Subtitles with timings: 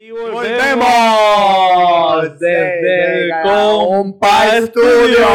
[0.00, 0.86] Y volvemos
[2.38, 5.26] desde el Compa Estudio.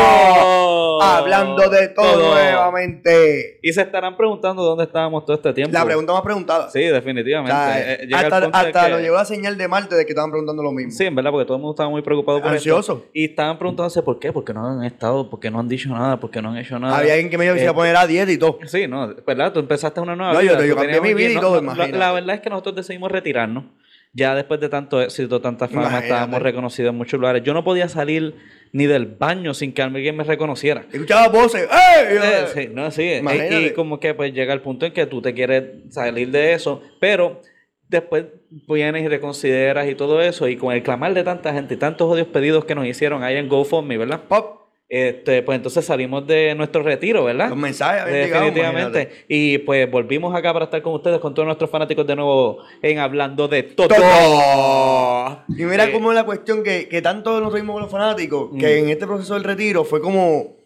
[1.01, 3.59] Hablando de todo, nuevamente.
[3.61, 5.73] Y se estarán preguntando dónde estábamos todo este tiempo.
[5.73, 6.69] La pregunta más preguntada.
[6.69, 7.51] Sí, definitivamente.
[7.51, 10.05] O sea, Eh, el hasta de hasta que- nos llegó la señal de Marte de
[10.05, 10.91] que estaban preguntando lo mismo.
[10.93, 12.93] Sí, en verdad, porque todo el mundo estaba muy preocupado por Ansioso.
[12.93, 13.09] esto.
[13.13, 16.41] Y estaban preguntándose por qué, porque no han estado, porque no han dicho nada, porque
[16.41, 16.97] no han hecho nada.
[16.99, 18.59] Había alguien que me iba a Eh, poner a dieta y todo.
[18.65, 19.51] Sí, no, ¿verdad?
[19.51, 20.53] Tú empezaste una nueva No, vida.
[20.53, 21.75] yo te- yo cambié mi vida y todo, no.
[21.75, 23.65] La verdad es que nosotros decidimos retirarnos.
[24.15, 26.05] Ya después de tanto éxito, tanta fama, Imagínate.
[26.05, 27.41] estábamos reconocidos en muchos lugares.
[27.43, 28.35] Yo no podía salir
[28.71, 30.85] ni del baño sin que alguien me reconociera.
[30.91, 31.63] Escuchaba voces.
[31.63, 32.17] ¡Ey!
[32.21, 33.13] Eh, sí, no, sí.
[33.13, 33.61] Imagínate.
[33.61, 36.81] Y, como que pues llega el punto en que tú te quieres salir de eso,
[36.99, 37.41] pero
[37.87, 38.25] después
[38.67, 42.07] vienes y reconsideras y todo eso, y con el clamar de tanta gente y tantos
[42.07, 44.21] odios pedidos que nos hicieron ahí en GoFundMe, ¿verdad?
[44.27, 44.62] Pop.
[44.95, 47.49] Este, pues entonces salimos de nuestro retiro, ¿verdad?
[47.49, 49.09] Los mensajes habían Definitivamente.
[49.27, 52.99] Y pues volvimos acá para estar con ustedes, con todos nuestros fanáticos de nuevo en
[52.99, 53.87] Hablando de Todo.
[53.87, 55.39] Todo.
[55.49, 58.49] Y mira Eh, cómo es la cuestión que, que tanto nos reímos con los fanáticos,
[58.59, 58.83] que Mm.
[58.83, 60.57] en este proceso del retiro fue como,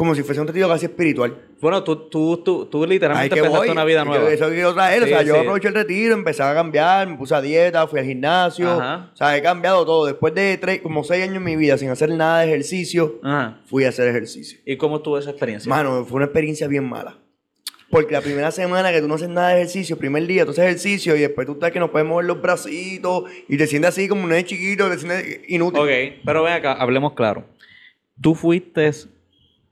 [0.00, 1.36] como si fuese un retiro casi espiritual.
[1.60, 3.68] Bueno, tú, tú, tú, tú literalmente empezaste voy.
[3.68, 4.24] una vida nueva.
[4.24, 5.02] yo- Eso quiero traer.
[5.02, 8.00] o Sí, sea, yo aproveché el retiro, empecé a cambiar, me puse a dieta, fui
[8.00, 8.70] al gimnasio.
[8.70, 9.10] Ajá.
[9.12, 10.06] O sea, he cambiado todo.
[10.06, 13.60] Después de tres, como seis años en mi vida sin hacer nada de ejercicio, Ajá.
[13.66, 14.58] fui a hacer ejercicio.
[14.64, 15.68] ¿Y cómo estuvo esa experiencia?
[15.68, 17.18] Mano, fue una experiencia bien mala.
[17.90, 20.64] Porque la primera semana que tú no haces nada de ejercicio, primer día tú haces
[20.64, 24.08] ejercicio y después tú estás que no puedes mover los bracitos y te sientes así
[24.08, 25.80] como un nene chiquito, te sientes inútil.
[25.82, 27.44] Ok, pero ven acá, hablemos claro.
[28.18, 28.90] Tú fuiste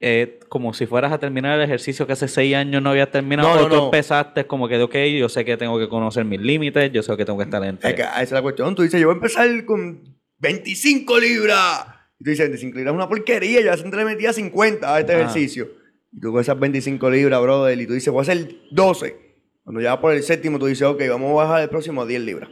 [0.00, 3.54] eh, como si fueras a terminar el ejercicio que hace seis años no habías terminado.
[3.54, 3.84] No, tú no.
[3.86, 7.16] empezaste como que, de, ok, yo sé que tengo que conocer mis límites, yo sé
[7.16, 7.78] que tengo que estar en...
[7.82, 8.74] Es que esa es la cuestión.
[8.74, 11.86] Tú dices, yo voy a empezar con 25 libras.
[12.20, 13.60] Y tú dices, 25 libras es una porquería.
[13.60, 15.22] Yo hace le metía 50 a este Ajá.
[15.22, 15.68] ejercicio.
[16.12, 19.16] Y tú con esas 25 libras, brother, y tú dices, voy a hacer 12.
[19.64, 22.06] Cuando ya vas por el séptimo, tú dices, ok, vamos a bajar el próximo a
[22.06, 22.48] 10 libras.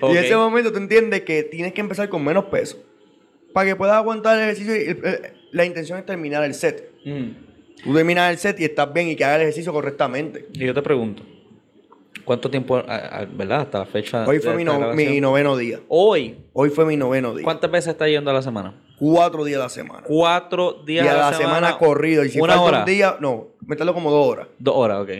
[0.00, 2.82] Y en ese momento tú entiendes que tienes que empezar con menos peso.
[3.52, 6.90] Para que puedas aguantar el ejercicio, y el- el- la intención es terminar el set.
[7.04, 7.82] Mm.
[7.84, 10.46] Tú terminas el set y estás bien y que hagas el ejercicio correctamente.
[10.52, 11.22] Y yo te pregunto,
[12.24, 12.80] ¿cuánto tiempo, a-
[13.20, 14.24] a- verdad, hasta la fecha?
[14.26, 15.80] Hoy de fue mi, no- mi noveno día.
[15.88, 17.44] Hoy, Hoy fue mi noveno día.
[17.44, 18.74] ¿cuántas veces estás yendo a la semana?
[18.98, 20.02] Cuatro días a la semana.
[20.04, 22.24] Cuatro días y a la semana, corrido.
[22.24, 22.78] Y si una falta hora.
[22.80, 24.48] un día, no, me tardo como dos horas.
[24.58, 25.10] Dos horas, ok.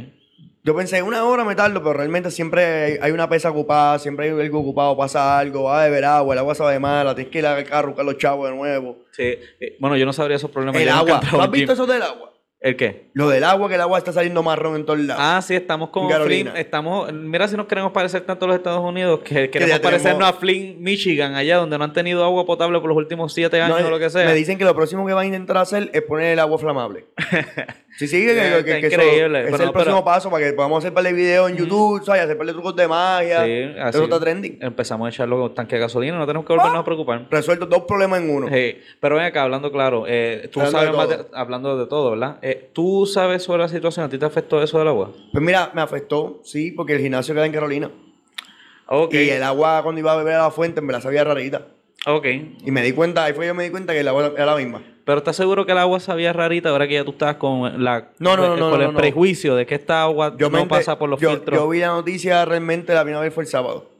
[0.68, 4.38] Yo pensé, una hora me tardo, pero realmente siempre hay, una pesa ocupada, siempre hay
[4.38, 7.46] algo ocupado, pasa algo, va a beber agua, el agua sabe mala, tienes que ir
[7.46, 8.98] al carro, buscar los chavos de nuevo.
[9.12, 9.22] Sí.
[9.22, 10.78] eh, Bueno, yo no sabría esos problemas.
[10.78, 11.20] El agua.
[11.30, 12.34] ¿Tú has visto eso del agua?
[12.60, 13.10] ¿El qué?
[13.14, 15.22] Lo del agua, que el agua está saliendo marrón en todos lados.
[15.24, 16.50] Ah, sí, estamos como Carolina.
[16.50, 16.60] Flynn.
[16.60, 20.34] Estamos, mira si nos queremos parecer tanto a los Estados Unidos que queremos parecernos a
[20.34, 23.86] Flynn, Michigan, allá donde no han tenido agua potable por los últimos siete años No,
[23.86, 24.26] o lo que sea.
[24.26, 27.06] Me dicen que lo próximo que van a intentar hacer es poner el agua flamable.
[27.98, 30.04] sí, sí, que, que- Está que- que eso- increíble, ese es pero- el próximo pero-
[30.04, 32.22] paso para que podamos hacer par de videos en YouTube, ¿sabes?
[32.22, 33.44] Hacer par de trucos de magia.
[33.44, 34.58] Sí, así eso está trending.
[34.62, 37.26] Empezamos a echarlo con tanque de gasolina, no tenemos que volvernos a preocupar.
[37.30, 38.48] Resuelto dos problemas en uno.
[38.48, 41.86] Sí, pero ven acá, hablando claro, eh, tú Hablando sabes de más de- hablando de
[41.86, 42.38] todo, ¿verdad?
[42.42, 44.06] Eh, ¿Tú sabes sobre la situación?
[44.06, 45.10] ¿A ti te afectó eso del agua?
[45.32, 47.90] Pues mira, me afectó, sí, porque el gimnasio queda en Carolina.
[49.10, 51.66] Y el agua cuando iba a beber a la fuente me la sabía rarita.
[52.14, 52.26] Ok.
[52.64, 54.56] Y me di cuenta, ahí fue que me di cuenta que el agua era la
[54.56, 54.82] misma.
[55.04, 58.10] Pero ¿estás seguro que el agua sabía rarita ahora que ya tú estás con la
[58.18, 58.98] No, no, no, no, con no, el no.
[58.98, 61.58] prejuicio de que esta agua Yo no pasa por los yo, filtros?
[61.58, 63.90] Yo vi la noticia realmente la primera vez fue el sábado.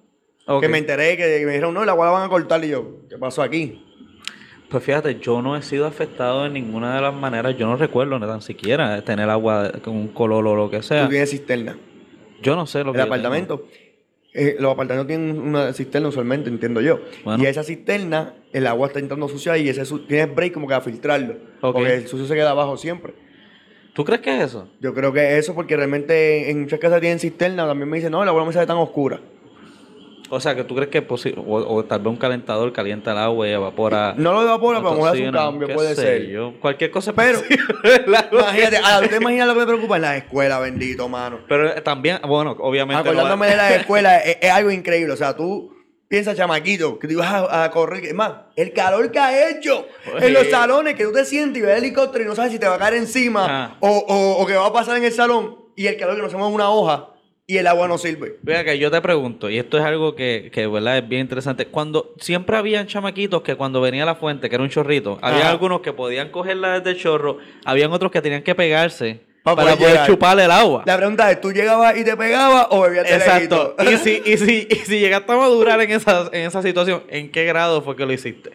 [0.60, 2.64] Que me enteré que me dijeron, no, el agua la van a cortar.
[2.64, 3.84] Y yo, ¿qué pasó aquí?
[4.70, 7.56] Pues fíjate, yo no he sido afectado de ninguna de las maneras.
[7.56, 10.82] Yo no recuerdo ni tan siquiera tener agua con un color o lo que Tú
[10.84, 11.08] sea.
[11.08, 11.76] tienes cisterna.
[12.42, 13.64] Yo no sé lo que El yo apartamento.
[14.38, 17.00] Eh, los apartamentos tienen una cisterna usualmente, entiendo yo.
[17.25, 17.43] Bueno.
[17.43, 20.75] Y esa cisterna, el agua está entrando sucia y ese su- tienes break como que
[20.75, 21.37] a filtrarlo.
[21.60, 23.15] Porque el sucio se queda abajo siempre.
[23.94, 24.69] ¿Tú crees que es eso?
[24.81, 27.66] Yo creo que eso porque realmente en muchas casas tienen cisterna.
[27.66, 29.21] También me dicen, no, el agua no me sale tan oscura.
[30.31, 33.12] O sea, que tú crees que es posible, o, o tal vez un calentador calienta
[33.12, 34.15] el agua y evapora.
[34.19, 36.27] No lo evapora, pero a lo mejor hace un cambio, puede ser.
[36.27, 36.55] yo.
[36.61, 37.41] Cualquier cosa Pero-.
[38.33, 41.41] Imagínate, ahora, ¿usted imagina lo que me preocupa en las escuelas, bendito, mano?
[41.49, 43.02] Pero eh, también, bueno, obviamente.
[43.02, 45.12] no Acordándome de las escuelas es, es algo increíble.
[45.12, 45.73] O sea, tú
[46.08, 48.05] piensas, chamaquito, que tú ibas a, a correr.
[48.05, 49.87] Es más, el calor que ha hecho
[50.20, 52.58] en los salones, que tú te sientes y ves el helicóptero y no sabes si
[52.58, 55.56] te va a caer encima o, o, o qué va a pasar en el salón.
[55.76, 57.11] Y el calor que no se mueve una hoja
[57.50, 58.37] y el agua no sirve.
[58.43, 60.99] Vea que yo te pregunto, y esto es algo que, que ¿verdad?
[60.99, 61.65] es bien interesante.
[61.67, 65.50] Cuando siempre habían chamaquitos que cuando venía la fuente, que era un chorrito, había Ajá.
[65.53, 69.77] algunos que podían cogerla desde el chorro, habían otros que tenían que pegarse Pa' para
[69.77, 70.06] poder llegar.
[70.06, 70.83] chuparle el agua.
[70.85, 73.75] La pregunta es, ¿tú llegabas y te pegabas o bebías Exacto.
[73.83, 77.31] Y si, y, si, y si llegaste a madurar en esa, en esa situación, ¿en
[77.31, 78.50] qué grado fue que lo hiciste?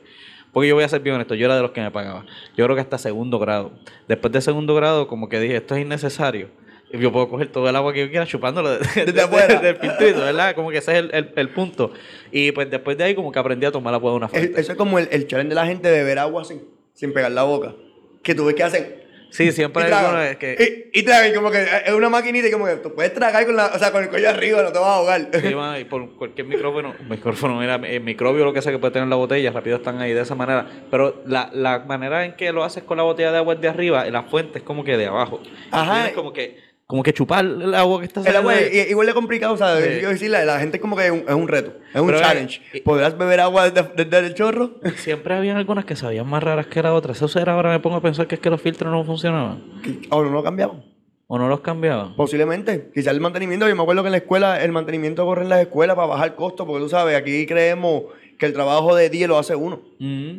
[0.51, 2.25] Porque yo voy a ser bien honesto, yo era de los que me pagaba.
[2.55, 3.71] Yo creo que hasta segundo grado.
[4.07, 6.49] Después de segundo grado, como que dije, esto es innecesario.
[6.93, 9.59] Yo puedo coger todo el agua que yo quiera chupándolo de- de- Desde afuera.
[9.59, 10.53] del filtrito, ¿verdad?
[10.55, 11.91] Como que ese es el, el- el punto.
[12.31, 14.61] Y pues después de ahí como que aprendí a tomar agua de una Es- fuente.
[14.61, 16.61] Eso es como el, el challenge de la gente de beber agua sin,
[16.93, 17.73] sin pegar la boca.
[18.21, 19.03] Que tú ves que hacen.
[19.31, 20.15] Sí, siempre y hay tragan.
[20.15, 20.91] algunos que...
[20.93, 23.43] Y, y tragan, y como que es una maquinita y como que tú puedes tragar
[23.47, 25.27] con, la, o sea, con el cuello arriba, no te vas a ahogar.
[25.33, 25.47] Sí,
[25.81, 29.15] y por cualquier micrófono, micrófono, mira, el microbio, lo que sea que puede tener la
[29.15, 30.67] botella, rápido están ahí de esa manera.
[30.91, 33.69] Pero la, la manera en que lo haces con la botella de agua es de
[33.69, 35.41] arriba y la fuente es como que de abajo.
[35.71, 35.93] Ajá.
[35.95, 39.13] Tienes como que, como que chupar el agua que está El agua es igual de
[39.13, 39.83] complicado, o sea, Sí.
[39.83, 42.21] quiero decirle, la gente como que es un, es un reto, es un Pero, eh,
[42.21, 42.61] challenge.
[42.83, 44.79] ¿Podrás beber agua desde, desde el chorro?
[44.97, 47.17] Siempre habían algunas que sabían más raras que las otras.
[47.17, 49.63] Eso será ahora me pongo a pensar que es que los filtros no funcionaban.
[50.09, 50.83] ¿O no lo cambiaban?
[51.27, 52.15] O no los cambiaban.
[52.15, 52.91] Posiblemente.
[52.93, 55.61] Quizás el mantenimiento, yo me acuerdo que en la escuela, el mantenimiento corre en las
[55.61, 58.03] escuelas para bajar costo, porque tú sabes, aquí creemos
[58.37, 59.79] que el trabajo de día lo hace uno.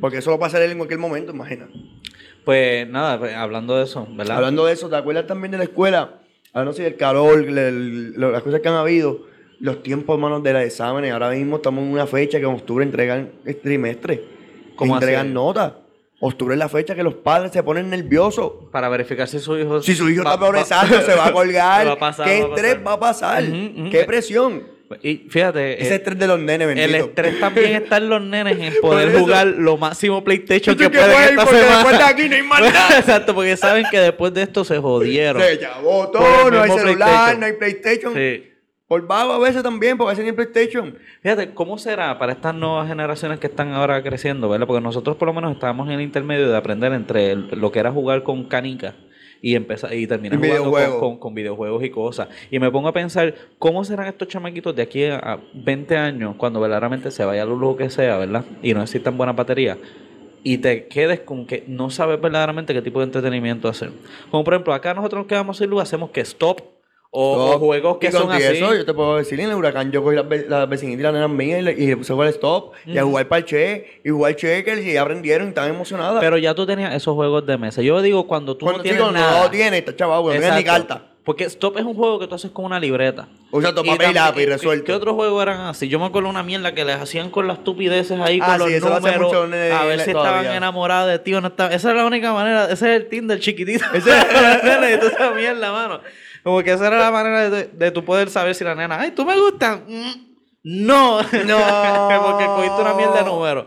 [0.01, 1.69] Porque eso lo hacer él en cualquier momento, imagina.
[2.45, 4.37] Pues nada, pues, hablando de eso, ¿verdad?
[4.37, 6.21] Hablando de eso, ¿te acuerdas también de la escuela?
[6.55, 9.23] Así del calor, el- lo- las cosas que han habido,
[9.61, 11.13] los tiempos, hermanos, de los exámenes.
[11.13, 14.23] Ahora mismo estamos en una fecha que en octubre entregan el trimestre.
[14.77, 15.35] ¿Cómo entregan así?
[15.35, 15.73] notas.
[16.21, 18.53] Octubre es la fecha que los padres se ponen nerviosos.
[18.73, 19.83] Para verificar si su hijo...
[19.83, 21.87] Si su hijo va- está progresando, se va a colgar.
[21.89, 22.87] va a pasar, ¿Qué va estrés pasar.
[22.87, 23.45] va a pasar?
[23.91, 24.63] ¿Qué presión?
[25.03, 25.81] Y fíjate...
[25.83, 26.89] Ese eh, estrés de los nenes, bendito.
[26.89, 30.91] El estrés también está en los nenes en poder jugar lo máximo PlayStation que que
[30.99, 31.77] pueden esta porque semana.
[31.79, 32.99] después de aquí no hay más nada.
[32.99, 35.43] Exacto, porque saben que después de esto se jodieron.
[35.43, 37.41] Se Por todo, no hay celular, PlayStation.
[37.41, 38.15] no hay PlayStation.
[38.15, 38.51] Sí.
[38.87, 40.99] Por vago a veces también, porque a veces ni PlayStation.
[41.23, 44.67] Fíjate, ¿cómo será para estas nuevas generaciones que están ahora creciendo, verdad?
[44.67, 47.79] Porque nosotros por lo menos estábamos en el intermedio de aprender entre el- lo que
[47.79, 48.95] era jugar con canica
[49.47, 51.01] y empezar y terminar Y jugando con, videojuegos.
[51.01, 52.29] con- con videojuegos y cosas.
[52.51, 56.37] Y me pongo a pensar, ¿cómo serán estos chamaquitos de aquí a, a 20 años
[56.39, 58.43] cuando verdaderamente se vaya lo lujo que sea, ¿verdad?
[58.63, 59.77] Y no existan buenas baterías.
[60.43, 63.91] Y te quedes con que no sabes verdaderamente qué tipo de entretenimiento hacer.
[64.31, 66.61] Como por ejemplo, acá nosotros nos quedamos sin luz, hacemos que stop
[67.17, 68.43] o, o juegos que Y son así.
[68.43, 71.13] eso, yo te puedo decir, en el huracán yo cogí las, las vecinitas y las
[71.13, 74.11] nenas mías y, le- y le puse a jugar stop y a jugar parche y
[74.11, 76.19] jugar checkers y ya aprendieron y estaban emocionadas.
[76.21, 77.83] Pero ya tú tenías esos juegos de mesa.
[77.83, 79.39] Yo digo cuando tú Cuando no tienes chico nada.
[79.39, 81.03] no lo tiene, está chaval, no tiene ni carta.
[81.25, 83.29] Porque Stop es un juego que tú haces con una libreta.
[83.51, 84.85] Usa tu Y papel y también- lápiz ¿qué- resuelto.
[84.85, 85.89] ¿Qué otros juegos eran así?
[85.89, 88.79] Yo me acuerdo una mierda que les hacían con las estupideces ahí, Ah, con sí,
[88.79, 89.23] los números.
[89.23, 90.41] mucho en- a ver si todavía.
[90.41, 91.73] estaban enamoradas de ti o no estaban.
[91.73, 92.65] Esa es la única manera.
[92.65, 93.85] Ese es el Tinder chiquitito.
[93.95, 96.01] Esa es la y toda esa mierda, mano.
[96.45, 99.11] Como que esa era la manera de, de tu poder saber si la nena, ay,
[99.13, 99.81] tú me gustas.
[99.89, 100.13] Mm,
[100.63, 101.21] No.
[101.23, 101.59] No.
[102.23, 103.67] Porque cogiste una mierda de números.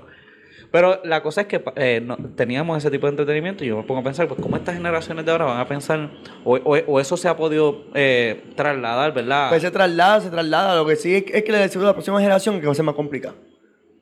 [0.72, 3.84] Pero la cosa es que eh, no- teníamos ese tipo de entretenimiento y yo me
[3.84, 6.12] pongo a pensar, pues, ¿cómo estas generaciones de ahora van a pensar?
[6.44, 9.50] O, o- o eso se ha podido eh, trasladar, ¿verdad?
[9.50, 10.76] Pues se traslada, se traslada.
[10.76, 12.76] Lo que sí es, es que le decimos a la próxima generación que va a
[12.76, 13.36] ser más complicado.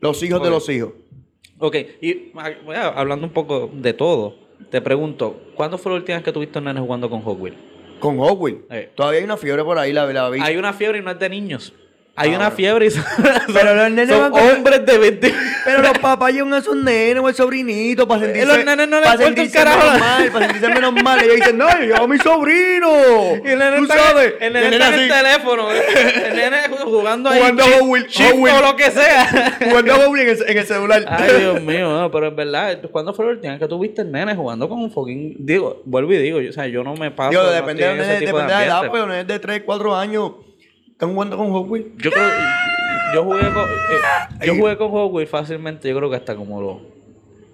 [0.01, 0.93] Los hijos de los hijos.
[1.59, 4.35] ok, y ah, bueno, hablando un poco de todo,
[4.71, 7.57] te pregunto, ¿cuándo fue la última vez que tuviste un nene jugando con Hot Wheels?
[7.99, 8.59] Con Wheels.
[8.69, 8.91] Eh.
[8.95, 10.39] Todavía hay una fiebre por ahí, la, la vi.
[10.41, 11.73] Hay una fiebre y no es de niños.
[12.17, 12.55] Hay Ah, una bueno.
[12.55, 13.03] fiebre y son,
[13.53, 15.33] Pero los nenes son van con- hombres de 20.
[15.65, 18.47] Pero los papás llevan a esos nenes o el sobrinito para sentirse...
[18.47, 19.77] los nenes no les para importa un sentirse carajo.
[19.85, 21.21] menos mal, para sentirse menos mal.
[21.23, 22.89] Ellos dicen, no, yo a mi sobrino.
[23.43, 24.33] Y el nene Tú está, sabes.
[24.39, 25.67] el nene el está en el teléfono.
[26.25, 27.39] El nene jugando ahí.
[27.39, 28.19] Jugando Hot Wheels.
[28.21, 29.57] o lo que sea.
[29.63, 31.05] Jugando a Hot Wheels en el, en el celular.
[31.09, 34.03] Ay, Dios mío, no, pero en verdad, ¿cuándo fue la última vez que tú viste
[34.03, 35.35] el nene jugando con un fucking...
[35.39, 37.33] Digo, vuelvo y digo, yo, o sea, yo no me paso...
[37.33, 38.87] No depende, de, depende de la edad, ambiente.
[38.87, 40.31] porque los nenes de 3, 4 años
[40.95, 41.87] están jugando con Wheels.
[41.97, 42.23] Yo creo...
[43.13, 43.63] Yo jugué con...
[43.63, 46.77] eh, yo jugué con fácilmente, yo creo que hasta como los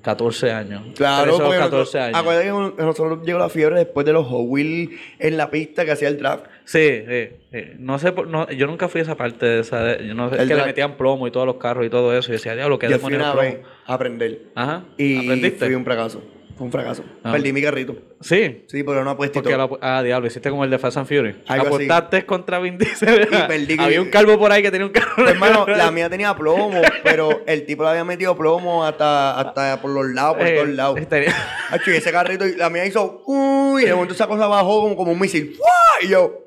[0.01, 0.81] 14 años.
[0.95, 2.17] Claro, 13 o porque 14 nosotros, años.
[2.19, 2.45] acuérdate
[2.77, 4.89] que nosotros llegó la fiebre después de los Hot Wheels
[5.19, 6.45] en la pista que hacía el draft.
[6.65, 7.59] Sí, sí, sí.
[7.77, 9.83] No sé, por- no, yo nunca fui a esa parte de esa...
[9.83, 11.89] de- yo no sé, El que le drag- metían plomo y todos los carros y
[11.89, 12.31] todo eso.
[12.31, 13.57] Y decía, diablo, qué Yo fui demonios una plomo.
[13.57, 14.39] vez a aprender.
[14.55, 14.83] Ajá.
[14.97, 15.65] Y ¿Aprendiste?
[15.65, 16.23] fui un fracaso.
[16.61, 17.03] Fue un fracaso.
[17.23, 17.31] Ah.
[17.31, 17.95] Perdí mi carrito.
[18.19, 18.65] Sí.
[18.67, 21.37] Sí, pero no apuesté Porque la- ah, diablo, hiciste como el de Fast and Furious.
[21.47, 21.85] Algo así.
[21.85, 23.27] Apostaste contra Vin Diesel.
[23.31, 23.77] Y perdí.
[23.79, 25.11] Había un calvo por ahí que tenía un carro.
[25.15, 29.81] Pues, hermano, la mía tenía plomo, pero el tipo le había metido plomo hasta, hasta
[29.81, 30.99] por los lados, por Eh, todos lados.
[31.09, 31.35] tenía-
[31.71, 34.81] Hacho, y ese carrito, y la mía hizo, uy, y de momento esa cosa bajó
[34.83, 35.55] como, como un misil.
[35.57, 35.67] ¡Fua!
[36.03, 36.45] Y yo,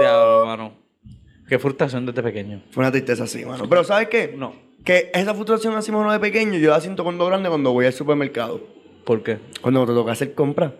[0.00, 0.72] Diablo, hermano.
[1.48, 2.62] Qué frustración desde pequeño.
[2.72, 3.68] fue una tristeza así, mano.
[3.68, 4.34] Pero ¿sabes qué?
[4.36, 4.52] No.
[4.88, 7.92] Que esa frustración así, mano, de pequeño, yo la siento cuando grande cuando voy al
[7.92, 8.58] supermercado.
[9.04, 9.36] ¿Por qué?
[9.60, 10.72] Cuando te toca hacer compras.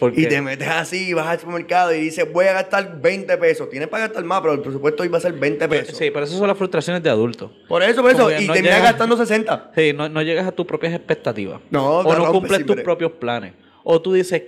[0.00, 3.70] ¿Por Y te metes así, vas al supermercado y dices, voy a gastar 20 pesos.
[3.70, 5.96] Tienes para gastar más, pero el presupuesto hoy va a ser 20 pesos.
[5.96, 7.52] Sí, pero esas son las frustraciones de adultos.
[7.68, 8.32] Por eso, por eso.
[8.32, 9.70] Y no terminas gastando 60.
[9.76, 11.60] Sí, no, no llegas a tus propias expectativas.
[11.70, 13.52] No, o no rompes cumples tus propios planes.
[13.84, 14.42] O tú dices,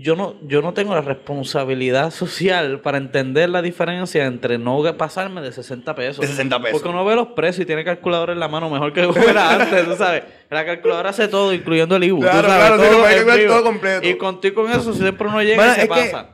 [0.00, 5.40] yo no, yo no tengo la responsabilidad social para entender la diferencia entre no pasarme
[5.42, 6.20] de 60 pesos.
[6.20, 6.72] De 60 pesos.
[6.80, 9.84] Porque uno ve los precios y tiene calculadora en la mano mejor que fuera antes,
[9.84, 10.22] tú sabes.
[10.48, 12.20] La calculadora hace todo, incluyendo el IBU.
[12.20, 14.08] Claro, tú sabes, claro, sí, lo todo completo.
[14.08, 16.30] Y contigo con eso siempre uno llega Bueno, y se es que- pasa.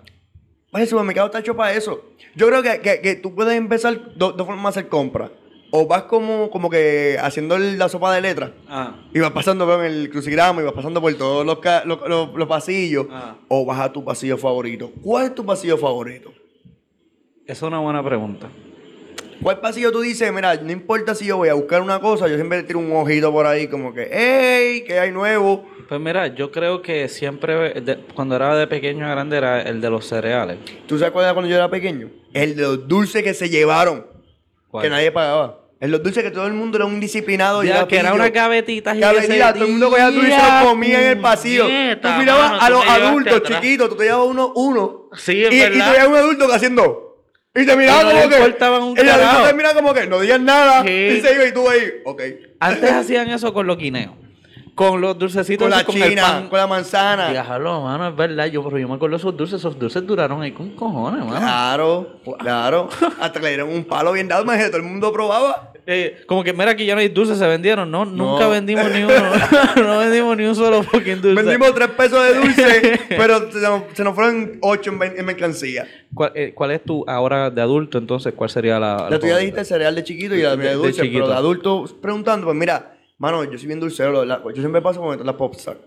[0.72, 2.04] Oye, el supermercado está hecho para eso.
[2.34, 5.30] Yo creo que, que, que tú puedes empezar dos formas de hacer compras.
[5.70, 8.50] O vas como, como que haciendo la sopa de letras.
[8.68, 8.94] Ah.
[9.12, 12.49] Y vas pasando con el crucigrama y vas pasando por todos los, los, los- los
[12.49, 13.06] pasillos.
[13.11, 13.37] Ah.
[13.49, 14.90] O vas a tu pasillo favorito.
[15.02, 16.32] ¿Cuál es tu pasillo favorito?
[17.44, 18.49] Esa es una buena pregunta.
[19.42, 20.32] ¿Cuál pasillo tú dices?
[20.32, 23.30] Mira, no importa si yo voy a buscar una cosa, yo siempre tiro un ojito
[23.30, 24.82] por ahí como que, ¡Ey!
[24.85, 25.66] ¿Qué hay nuevo?
[25.88, 29.80] Pues mira, yo creo que siempre, de- cuando era de pequeño a grande, era el
[29.80, 30.56] de los cereales.
[30.87, 32.08] ¿Tú sabes cuál era cuando yo era pequeño?
[32.32, 34.06] El de los dulces que se llevaron.
[34.70, 34.82] ¿Cuál?
[34.85, 35.61] Que nadie pagaba.
[35.78, 37.62] En los dulces que todo el mundo era un disciplinado.
[37.62, 38.23] y Ya, que era pillo.
[38.23, 41.64] unas gavetitas Gavetita, todo el mundo cogía dulce y lo comía en el pasillo.
[42.00, 45.11] tú mirabas mano, a los te adultos chiquitos, tú te llevabas uno, uno.
[45.16, 45.85] Sí, es y, y verdad.
[45.87, 47.02] tú veías un adulto que haciendo.
[47.54, 48.37] Y te miraba Y no como que.
[48.37, 49.46] un el adulto carajo.
[49.49, 50.82] te miraba como que no digas nada.
[50.82, 50.90] Sí.
[50.90, 52.23] Y se iba y tú ahí, ok.
[52.61, 54.12] Antes hacían eso con los guineos.
[54.76, 56.49] Con los dulcecitos Con la con el china, pan.
[56.50, 57.30] con la manzana.
[57.30, 58.45] Déjalo, mano, es verdad.
[58.47, 59.59] Yo, pero yo me acuerdo de esos dulces.
[59.59, 61.40] Esos dulces duraron ahí con cojones, mano.
[61.40, 62.88] Claro, claro.
[63.18, 65.73] Hasta que le dieron un palo bien dado, imagínate, todo el mundo probaba.
[65.87, 67.90] Eh, como que mira, aquí ya no hay dulces, se vendieron.
[67.90, 69.14] No, nunca vendimos ni uno.
[69.76, 71.42] no vendimos ni un solo fucking dulce.
[71.42, 75.87] Vendimos tres pesos de dulce, pero se nos, se nos fueron ocho en, mercancía.
[76.12, 78.35] ¿Cuál, eh, cuál es tu ahora de adulto entonces?
[78.35, 78.97] ¿Cuál sería la.
[79.04, 81.21] La la tuya dijiste el cereal de chiquito y la De- de de dulce, chiquito.
[81.21, 85.25] pero de adulto preguntando, pues mira, mano, yo soy bien dulcero, yo siempre paso por
[85.25, 85.78] las Popstar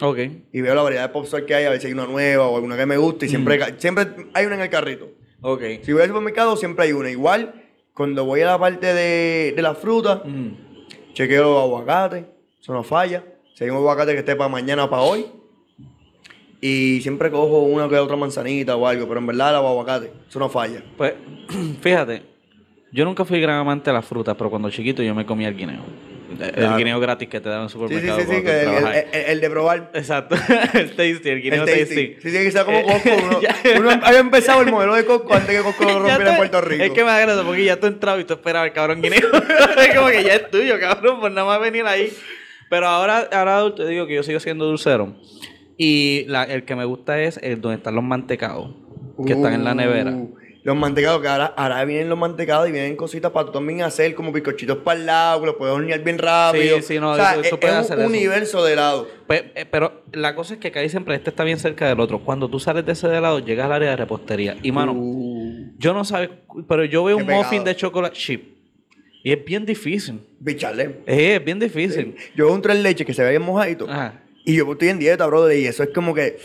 [0.00, 0.18] Ok.
[0.52, 2.56] y veo la variedad de Popstar que hay, a ver si hay una nueva o
[2.56, 5.08] alguna que me guste y siempre, ca- siempre hay una en el carrito.
[5.40, 5.62] Ok.
[5.82, 7.10] Si voy al supermercado siempre hay una.
[7.10, 7.54] Igual,
[7.94, 11.12] cuando voy a la parte de, de la fruta, Mm.
[11.14, 12.24] chequeo los aguacates,
[12.60, 13.24] eso no falla.
[13.54, 15.26] Si hay un aguacate que esté para mañana o para hoy.
[16.60, 20.38] Y siempre cojo una que otra manzanita o algo, pero en verdad los aguacates, eso
[20.40, 20.82] no falla.
[20.96, 21.14] Pues,
[21.80, 22.22] fíjate,
[22.92, 25.56] yo nunca fui gran amante de las frutas, pero cuando chiquito yo me comía el
[25.56, 25.82] guineo.
[26.30, 26.76] El, Claro.
[26.76, 28.18] guineo gratis que te dan en el Sí, sí, supermercado.
[28.20, 28.48] sí, sí, tú
[29.12, 29.90] el, de probar.
[29.94, 30.34] Exacto,
[30.74, 31.80] el tasty, el guineo El tasty.
[31.84, 32.16] tasty.
[32.22, 33.08] Sí, sí, que sea como Costco.
[33.26, 33.40] Uno,
[33.80, 36.84] uno había empezado el modelo de Costco antes que Costco lo rompiera en Puerto Rico.
[36.84, 39.20] Es que me da gracia porque ya tú entrabas y tú esperabas el cabrón guineo.
[39.78, 42.12] es como que ya es tuyo, cabrón, por nada más venir ahí.
[42.68, 45.16] Pero ahora, ahora te digo que yo sigo siendo dulcero.
[45.78, 48.74] Y la- el que me gusta es el donde están los mantecados,
[49.26, 50.12] que están en la nevera.
[50.68, 54.14] Los mantecados, que ahora, ahora vienen los mantecados y vienen cositas para tú también hacer
[54.14, 56.76] como bizcochitos para el lado, que los puedes hornear bien rápido.
[56.76, 58.10] Sí, sí, no, o sea, eso- eso es, puedes es hacer un eso.
[58.10, 59.08] universo de helado.
[59.26, 62.18] Pues, eh, pero la cosa es que casi siempre este está bien cerca del otro.
[62.20, 64.56] Cuando tú sales de ese de lado, llegas al área de repostería.
[64.62, 66.28] Y mano, Uh, yo no sabes,
[66.68, 67.64] pero yo veo un muffin pegado.
[67.64, 68.58] de chocolate chip.
[69.24, 70.20] Y es bien difícil.
[70.38, 71.00] bicharle.
[71.06, 72.14] Eh, Es bien difícil.
[72.36, 73.88] Yo veo un tres leches que se ve bien mojadito.
[73.88, 74.20] Ajá.
[74.44, 76.38] Y yo estoy en dieta, brother, y eso es como que.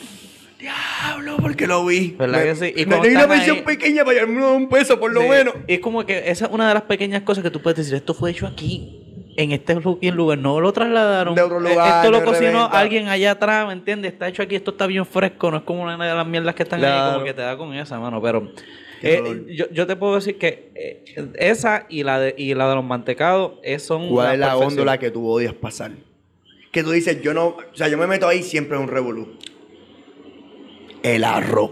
[0.59, 2.15] Diablo, porque lo vi.
[2.17, 2.73] ¿Verdad Me- que sí?
[2.75, 5.27] Y me- cuando Hay una versión ahí- pequeña para llevarme un peso, por lo Sí.
[5.29, 5.53] menos.
[5.67, 7.95] Y es como que esa es una de las pequeñas cosas que tú puedes decir,
[7.95, 8.99] esto fue hecho aquí,
[9.35, 9.75] en este
[10.11, 11.33] lugar, no lo trasladaron.
[11.35, 14.13] De otro Eh, lugar, Esto lo cocinó alguien allá atrás, ¿me entiendes?
[14.13, 16.63] Está hecho aquí, esto está bien fresco, no es como una de las mierdas que
[16.63, 18.21] están ahí, como que te da con esa, mano.
[18.21, 18.51] Pero
[19.01, 21.03] eh, yo, yo te puedo decir que eh,
[21.39, 24.97] esa y la de, y la de los mantecados es, son ¿Cuál es la góndola
[24.99, 25.91] que tú odias pasar?
[26.71, 27.47] Que tú dices, yo no.
[27.47, 29.37] O sea, yo me meto ahí siempre en un revolú.
[31.03, 31.71] El arroz.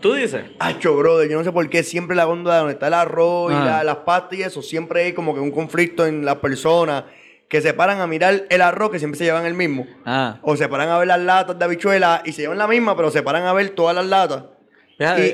[0.00, 0.42] Tú dices.
[0.60, 3.54] Hacho, brother, yo no sé por qué siempre la góndola donde está el arroz y
[3.64, 7.04] la- las pastas y eso, siempre hay como que un conflicto en las personas
[7.48, 9.86] que se paran a mirar el arroz que siempre se llevan el mismo.
[10.04, 12.96] Ah, O se paran a ver las latas de habichuela y se llevan la misma,
[12.96, 14.44] pero se paran a ver todas las latas.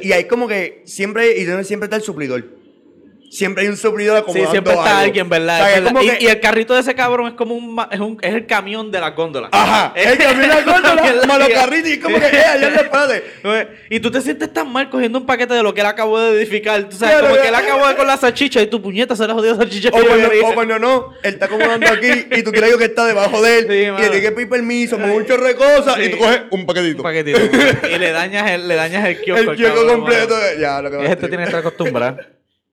[0.02, 2.44] Y, y hay como que siempre, y siempre está el suplidor.
[3.34, 5.00] Siempre hay un suplidor Sí, acomodando siempre está algo.
[5.02, 5.56] alguien, ¿verdad?
[5.56, 6.00] O sea, Es que es verdad.
[6.00, 8.90] como Y, el carrito de ese cabrón es como un, es, un- es el camión
[8.92, 9.48] de la góndola.
[9.50, 13.24] Ajá, el camión de la góndola, los carritos, y es como que, eh, allá espérate.
[13.90, 16.38] Y tú te sientes tan mal cogiendo un paquete de lo que él acabó de
[16.40, 16.82] edificar.
[16.88, 19.26] Tú sabes, Claro, como que él acabó de con la salchicha y tu puñeta se
[19.26, 19.88] la jodió salchicha.
[19.88, 23.42] O cuando, o cuando no, él está acomodando aquí y tú crees que está debajo
[23.42, 23.66] de él.
[23.68, 26.10] Sí, y tienes que pedir permiso con un chorro de cosas y Sí.
[26.10, 26.96] tú coges un paquetito.
[26.98, 27.38] Un paquetito.
[27.90, 29.50] y le dañas el, le dañas el kiosco.
[29.52, 30.34] el cabrón, completo.
[30.60, 32.18] Ya, lo que Este tiene que estar acostumbrado.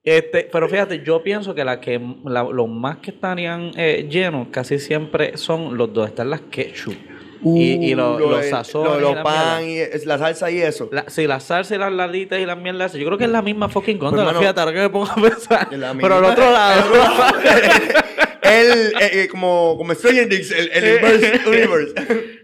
[0.04, 4.48] Este, pero fíjate, yo pienso que la que la- los más que estarían eh, llenos
[4.50, 6.08] casi siempre son los dos.
[6.08, 6.94] Están las ketchup.
[7.44, 8.92] y, y los, Uh, lo los sazones.
[8.94, 10.88] lo los la pan y la salsa y eso.
[10.92, 12.92] La, sí, la salsa y las lalitas y las mierdas.
[12.94, 14.28] Yo creo que es la misma fucking Pues, góndola.
[14.30, 15.68] mano, fíjate, ahora que me pongo a pensar.
[15.72, 16.82] La Pero al otro lado.
[18.42, 21.94] Él, eh, eh, como, como Stranger Things, el, el inverse universe.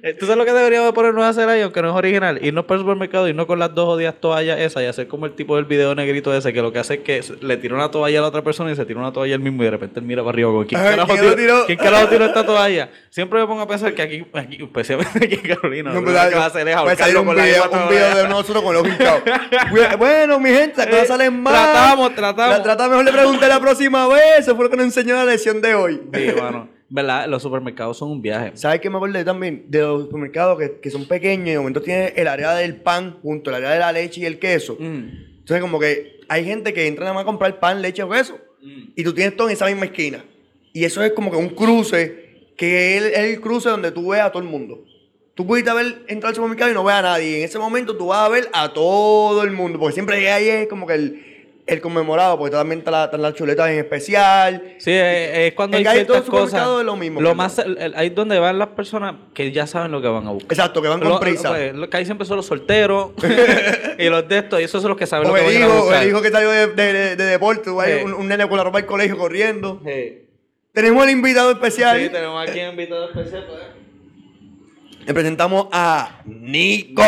[0.02, 2.38] Eh, ¿Tú sabes lo que deberíamos ponernos a hacer ahí, aunque no es original?
[2.40, 5.26] Irnos para el supermercado y no con las dos jodidas toallas esas y hacer como
[5.26, 7.90] el tipo del video negrito ese, que lo que hace es que le tira una
[7.90, 9.99] toalla a la otra persona y se tira una toalla él mismo y de repente
[9.99, 11.67] él mira para arriba ¿quién carajo ¿quién tiró?
[11.67, 12.90] ¿quién carajo tiró esta toalla?
[13.11, 16.28] Siempre me pongo a pensar que aquí, aquí especialmente aquí en Carolina, No, lo pues,
[16.28, 18.28] que va a hacer es salir ahorcarlo un con la video, misma un video de
[18.28, 19.23] nosotros con los hincados.
[19.99, 21.52] bueno, mi gente, las cosas Eh, salen mal.
[21.55, 22.57] tratamos, tratamos.
[22.59, 24.23] La trata mejor le pregunté la próxima vez.
[24.40, 25.88] Eso fue lo que nos enseñó la lección de hoy.
[25.95, 26.68] Sí, mano.
[26.90, 27.28] ¿Verdad?
[27.28, 28.52] Los supermercados son un viaje.
[28.54, 29.66] ¿Sabes qué me acordé también?
[29.68, 33.18] De los supermercados que, que son pequeños y de momento tiene el área del pan
[33.23, 34.76] junto al área de la leche y el queso.
[34.78, 35.09] Mm.
[35.40, 38.38] Entonces, como que hay gente que entra nada más a comprar pan, leche o queso.
[38.62, 38.92] Mm.
[38.97, 40.25] Y tú tienes todo en esa misma esquina.
[40.73, 44.30] Y eso es como que un cruce, que es el, cruce donde tú ves a
[44.30, 44.85] todo el mundo.
[45.35, 47.38] Tú pudiste ver, entrar al supermercado y no ves a nadie.
[47.38, 49.78] En ese momento tú vas a ver a todo el mundo.
[49.78, 51.28] Porque siempre ahí es como que el,
[51.69, 54.75] el conmemorado, porque también están las chuletas en especial.
[54.79, 56.67] Sí, es, es cuando En hay ciertas los cosas.
[56.79, 59.67] es lo mismo, Lo más, el- el- ahí es donde van las personas que ya
[59.67, 60.53] saben lo que van a buscar.
[60.53, 61.51] Exacto, que van con Lo- prisa.
[61.51, 63.11] pues, lo que hay siempre son los solteros
[63.99, 65.71] y los de estos, y esos son los que saben O lo que el van
[65.71, 66.03] a buscar.
[66.03, 68.05] el hijo que salió de, de, de- de deporte, Sí.
[68.05, 69.81] un, un nene con la ropa del colegio corriendo.
[69.85, 70.25] Sí.
[70.73, 71.99] Tenemos el invitado especial.
[72.01, 73.47] Sí, tenemos aquí un invitado especial.
[75.09, 77.03] Le presentamos a Nico,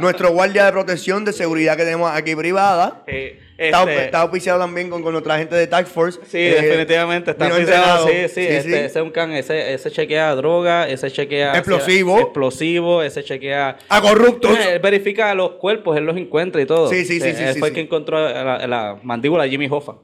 [0.00, 3.02] nuestro guardia de protección de seguridad que tenemos aquí privada.
[3.08, 6.20] Eh, Está, este- está auspiciado también con, con nuestra gente de Task Force.
[6.28, 8.06] Sí, Eh, definitivamente está entrenado.
[8.06, 12.20] Sí, sí, este, ese es un can, ese, ese chequea droga, ese chequea Explosivo.
[12.20, 14.56] explosivo, ese chequea A corruptos.
[14.56, 16.88] Eh, Él verifica los cuerpos, él los encuentra y todo.
[16.88, 17.80] Sí, sí, sí, Eh, sí, Él sí, fue el sí.
[17.80, 19.94] que encontró la, la mandíbula de Jimmy Hoffa.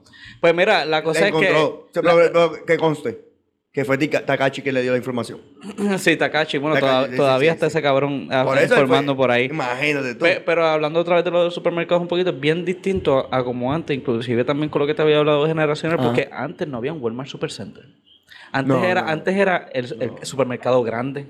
[0.41, 1.88] Pues mira, la Le cosa es encontró.
[1.95, 2.00] que.
[2.03, 3.21] Pero que conste
[3.75, 5.40] que fue Takashi que le dio la información.
[5.99, 7.73] sí, Takashi, bueno, Takashi, toda- sí, sí, todavía sí, está sí.
[7.73, 9.47] ese cabrón ah, Por informando fue- por ahí.
[9.47, 10.21] Imagínate tú.
[10.21, 13.43] Pe- pero hablando otra vez de los supermercados un poquito, es bien distinto a, a
[13.45, 16.07] como antes, inclusive también con lo que te había hablado de generacional, Ajá.
[16.07, 17.85] porque antes no había un Walmart Supercenter.
[18.52, 19.09] Antes No, era, no.
[19.09, 21.26] antes era el, el supermercado grande,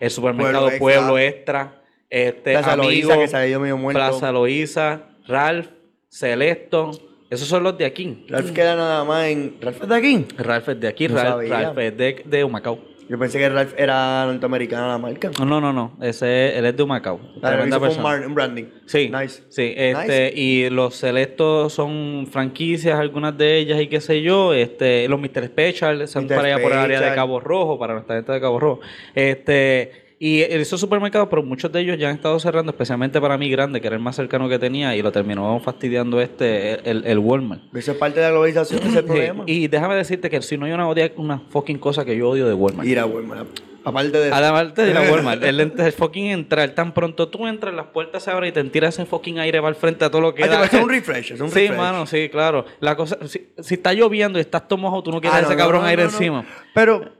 [0.00, 1.74] el supermercado Pueblo Pueblo, Extra.
[2.10, 3.98] Este, Plaza Amigo, que medio muerto.
[4.00, 5.68] Plaza Loíza, Ralph,
[6.08, 6.90] Selecto,
[7.30, 8.24] esos son los de aquí.
[8.28, 9.56] Ralph queda nada más en.
[9.60, 10.26] ¿Ralph es de aquí?
[10.38, 11.60] Ralph es de aquí, No Ralph, sabía.
[11.60, 12.78] Ralph es de, de Humacao.
[13.08, 15.30] Yo pensé que Ralph era norteamericana la marca.
[15.38, 17.18] No, no, no, no, ese, él es de Humacao.
[17.40, 18.64] Fue un, branding.
[18.84, 19.44] Sí, Nice.
[19.48, 25.08] sí, este, y los selectos son franquicias, algunas de ellas y qué sé yo, este,
[25.08, 25.46] los Mr.
[25.46, 26.36] Special son Mr.
[26.36, 27.14] para allá por el área de.
[27.14, 28.80] Cabo Rojo, para nuestra gente de Cabo Rojo,
[29.14, 33.48] este, y esos supermercados, pero muchos de ellos ya han estado cerrando, especialmente para mí
[33.50, 37.18] grande, que era el más cercano que tenía, y lo terminó fastidiando este, el, el
[37.18, 37.62] Walmart.
[37.74, 39.44] Eso es parte de la globalización, ese Sí, problema.
[39.46, 42.46] Y déjame decirte que si no hay una, odia- una fucking cosa que yo odio
[42.48, 42.88] de Walmart.
[42.88, 43.46] Ir a Walmart.
[43.84, 44.32] Aparte de.
[44.32, 48.30] Además de la Walmart, el, el fucking entrar, tan pronto tú entras, las puertas se
[48.30, 50.48] abren y te tiras ese fucking aire para el frente a todo lo que Ah,
[50.48, 50.64] da.
[50.64, 51.78] es un refresh, es un sí, refresh.
[51.78, 52.66] mano, sí, claro.
[52.80, 55.46] La cosa, si, si está lloviendo y estás todo mojado, tú no quieres Ah, no,
[55.46, 56.44] ese no, cabrón no, aire encima.
[56.74, 57.12] Pero,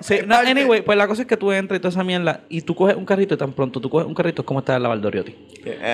[0.00, 2.02] Sí, es no, parte- anyway, pues la cosa es que tú entras y toda esa
[2.02, 4.60] mierda y tú coges un carrito y tan pronto tú coges un carrito es como
[4.60, 5.36] está el Valdoriotti.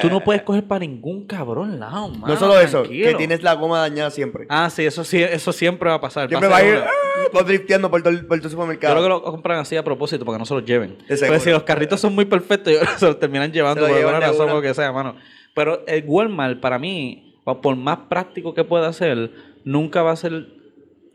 [0.01, 2.27] Tú no puedes coger para ningún cabrón lado, mano.
[2.29, 3.09] no solo eso, tranquilo.
[3.09, 4.47] que tienes la goma dañada siempre.
[4.49, 6.29] Ah, sí, eso sí, eso siempre va a pasar.
[6.29, 8.95] siempre Va a ir ah, drifteando por todo el, por todo el Yo supermercado.
[8.95, 10.97] creo que lo compran así a propósito para que no se los lleven.
[11.09, 14.51] Pero si los carritos son muy perfectos, se los terminan llevando lo por alguna razón
[14.51, 15.17] o lo que sea, mano.
[15.55, 19.33] Pero el Walmart, para mí, por más práctico que pueda ser,
[19.65, 20.47] nunca va a ser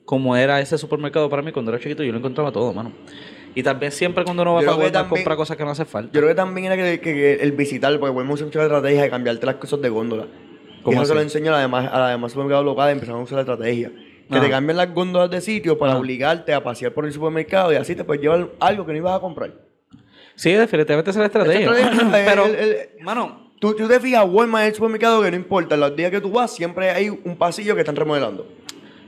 [0.06, 2.04] como era ese supermercado para mí cuando era chiquito.
[2.04, 2.92] Yo lo encontraba todo, mano.
[3.56, 5.86] Y tal vez siempre cuando uno va Yo para Walmart compra cosas que no hace
[5.86, 6.12] falta.
[6.13, 8.66] Yo creo que también era que, que- que el visitar, porque Walmart usa mucho la
[8.66, 10.26] estrategia de cambiarte las cosas de góndola.
[10.80, 13.22] Y ¿Cómo eso se lo enseño a las demás, a las demás supermercados locales, empezaron
[13.22, 13.89] a usar la estrategia.
[14.30, 14.42] Que Ajá.
[14.46, 16.00] te cambian las góndolas de sitio para Ajá.
[16.02, 19.16] obligarte a pasear por el supermercado y así te puedes llevar algo que no ibas
[19.16, 19.54] a comprar.
[20.36, 21.72] Sí, definitivamente esa es la estrategia.
[22.26, 25.78] Pero, el- el- mano, Tú, tú te fijas, Walmart es el supermercado que no importa,
[25.78, 28.46] los días que tú vas, siempre hay un pasillo que están remodelando.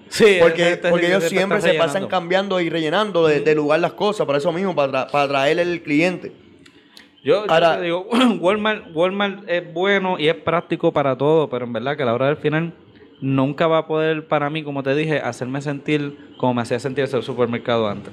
[0.10, 0.38] Sí.
[0.42, 4.26] Porque, este- porque ellos siempre se pasan cambiando y rellenando de, de lugar las cosas,
[4.26, 6.32] para eso mismo, para, tra- para atraer el cliente.
[7.24, 8.08] Yo, yo Ahora- te digo,
[8.40, 12.14] Walmart, Walmart es bueno y es práctico para todo, pero en verdad que a la
[12.14, 12.74] hora del final
[13.22, 17.06] nunca va a poder, para mí, como te dije, hacerme sentir como me hacía sentir
[17.06, 18.12] ese supermercado antes.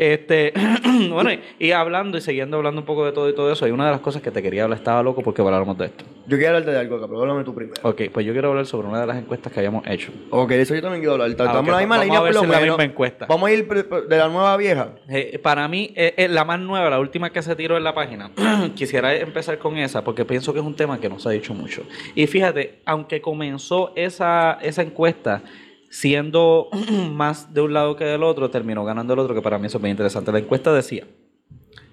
[0.00, 0.54] Este,
[1.10, 3.84] bueno, y, hablando y siguiendo hablando un poco de todo y todo eso, hay una
[3.84, 6.06] de las cosas que te quería hablar, estaba loco porque habláramos de esto.
[6.26, 7.78] Yo quiero hablarte de algo acá, pero háblame tú primero.
[7.82, 10.10] Ok, pues yo quiero hablar sobre una de las encuestas que habíamos hecho.
[10.30, 11.28] Ok, eso yo también quiero hablar.
[11.28, 13.26] Estamos Ah, la misma vamos línea, a ver si la misma encuesta.
[13.26, 14.92] Vamos a ir de la nueva a vieja.
[15.06, 17.92] Eh, para mí, eh, eh, la más nueva, la última que se tiró en la
[17.92, 18.30] página,
[18.74, 21.52] quisiera empezar con esa porque pienso que es un tema que no se ha dicho
[21.52, 21.82] mucho.
[22.14, 25.42] Y fíjate, aunque comenzó esa, esa encuesta
[25.90, 26.70] siendo
[27.12, 29.76] más de un lado que del otro, terminó ganando el otro, que para mí eso
[29.76, 30.32] es bien interesante.
[30.32, 31.06] La encuesta decía,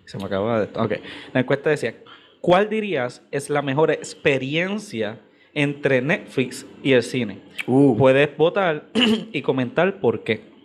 [0.05, 0.69] se me acaba de...
[0.79, 0.93] Ok,
[1.33, 1.95] la encuesta decía,
[2.39, 5.19] ¿cuál dirías es la mejor experiencia
[5.53, 7.41] entre Netflix y el cine?
[7.65, 7.97] Uh.
[7.97, 8.87] Puedes votar
[9.33, 10.56] y comentar por qué.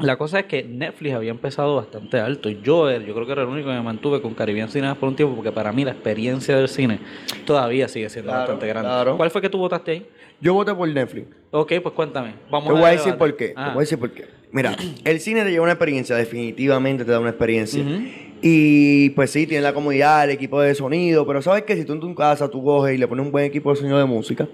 [0.00, 2.48] La cosa es que Netflix había empezado bastante alto.
[2.48, 4.96] y Yo, era- yo creo que era el único que me mantuve con Caribbean Cinemas
[4.96, 7.00] por un tiempo, porque para mí la experiencia del cine
[7.44, 8.88] todavía sigue siendo Claro, bastante grande.
[8.88, 9.16] claro.
[9.16, 10.06] ¿Cuál fue que tú votaste ahí?
[10.40, 11.26] Yo voté por Netflix.
[11.50, 12.34] Ok, pues cuéntame.
[12.50, 13.18] Vamos Te voy a decir debate.
[13.18, 13.52] por qué.
[13.56, 13.64] Ah.
[13.64, 14.24] Te voy a decir por qué.
[14.52, 17.82] Mira, el cine te lleva una experiencia, definitivamente te da una experiencia.
[18.40, 21.94] Y pues sí, tiene la comodidad, el equipo de sonido, pero sabes que si tú
[21.94, 24.46] en tu casa tú coges y le pones un buen equipo de sonido de música.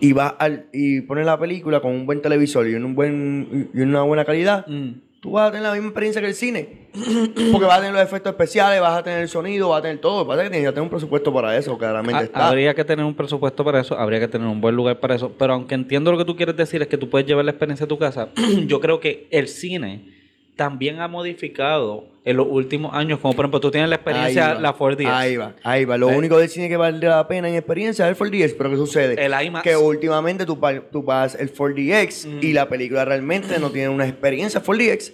[0.00, 3.80] Y vas al, y pones la película con un buen televisor y, un buen, y
[3.80, 5.00] una buena calidad, Mm.
[5.20, 6.88] tú vas a tener la misma experiencia que el cine.
[7.52, 9.98] Porque vas a tener los efectos especiales, vas a tener el sonido, vas a tener
[10.00, 10.26] todo.
[10.28, 12.48] Que tienes que tener un presupuesto para eso, claramente Ha- está.
[12.48, 15.32] Habría que tener un presupuesto para eso, habría que tener un buen lugar para eso.
[15.38, 17.84] Pero aunque entiendo lo que tú quieres decir, es que tú puedes llevar la experiencia
[17.84, 18.28] a tu casa.
[18.66, 20.17] yo creo que el cine
[20.58, 23.20] también ha modificado en los últimos años.
[23.20, 25.06] Como por ejemplo, tú tienes la experiencia, la 4DX.
[25.06, 25.96] Ahí va, ahí va.
[25.96, 28.76] Lo único del cine que vale la pena en experiencia es el 4DX, pero ¿qué
[28.76, 29.24] sucede?
[29.24, 29.62] El IMAX.
[29.62, 30.58] Que últimamente tú,
[30.90, 32.38] tú pagas el 4DX Mm.
[32.42, 35.12] y la película realmente no tiene una experiencia 4DX.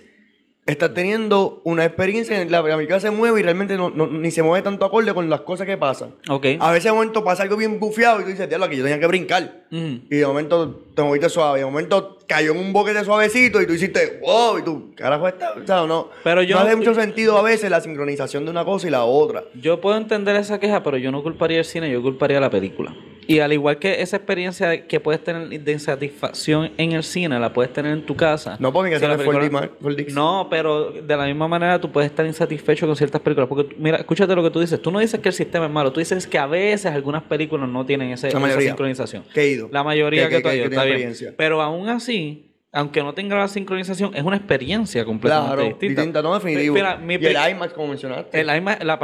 [0.66, 4.30] Estás teniendo una experiencia en la la película se mueve y realmente no, no- ni
[4.30, 6.14] se mueve tanto acorde con las cosas que pasan.
[6.30, 6.46] Ok.
[6.58, 8.98] A veces de momento pasa algo bien bufiado y tú dices, diablo, aquí yo tenía
[8.98, 9.64] que brincar.
[9.70, 10.00] Ujú.
[10.10, 11.58] Y de momento te moviste suave.
[11.58, 15.28] Y de momento cayó en un boquete suavecito y tú hiciste, wow, y tú, carajo,
[15.28, 15.52] está.
[15.52, 18.64] O sea, no, Pero yo- no hace mucho sentido a veces la sincronización de una
[18.64, 19.44] cosa y la otra.
[19.60, 22.96] Yo puedo entender esa queja, pero yo no culparía el cine, yo culparía la película.
[23.26, 27.52] Y al igual que esa experiencia que puedes tener de insatisfacción en el cine, la
[27.52, 28.56] puedes tener en tu casa.
[28.60, 30.14] No, porque Si eso la no es película- 4D, 4DX.
[30.14, 33.48] No, pero de la misma manera tú puedes estar insatisfecho con ciertas películas.
[33.48, 34.80] Porque, mira, escúchate lo que tú dices.
[34.82, 37.68] Tú no dices que el sistema es malo, tú dices que a veces algunas películas
[37.68, 39.24] no tienen ese, La esa sincronización.
[39.32, 39.68] Que he ido.
[39.72, 41.14] La mayoría que, Que- que- ido, está bien.
[41.36, 46.00] Pero aún así, aunque no tenga la sincronización, es una experiencia completamente Claro, distinta.
[46.02, 46.74] distinta, no definitivo.
[46.74, 48.40] Mira, mi y el IMAX, como mencionaste.
[48.40, 48.98] el IMAX, la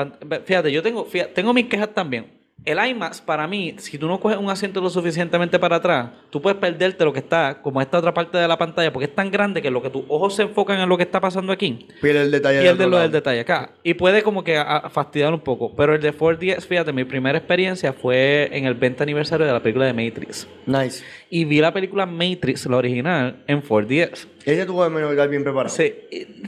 [0.45, 2.39] fíjate, yo tengo, fíjate, tengo mis quejas también.
[2.64, 6.42] El IMAX, para mí, si tú no coges un asiento lo suficientemente para atrás, tú
[6.42, 9.31] puedes perderte lo que está, como esta otra parte de la pantalla, porque es tan
[9.31, 12.23] grande que lo que tus ojos se enfocan en lo que está pasando aquí, Pierde
[12.23, 12.61] el detalle.
[12.61, 13.73] pierde lo del detalle acá.
[13.83, 15.75] Y puede como que a- a fastidiar un poco.
[15.75, 19.62] Pero el de 4DX, fíjate, mi primera experiencia fue en el 20 aniversario de la
[19.62, 20.46] película de Matrix.
[20.66, 21.03] Nice.
[21.31, 24.29] Y vi la película Matrix, la original, en 4DX.
[24.44, 25.75] Ese tuvo que estar bien preparado.
[25.75, 25.94] Sí,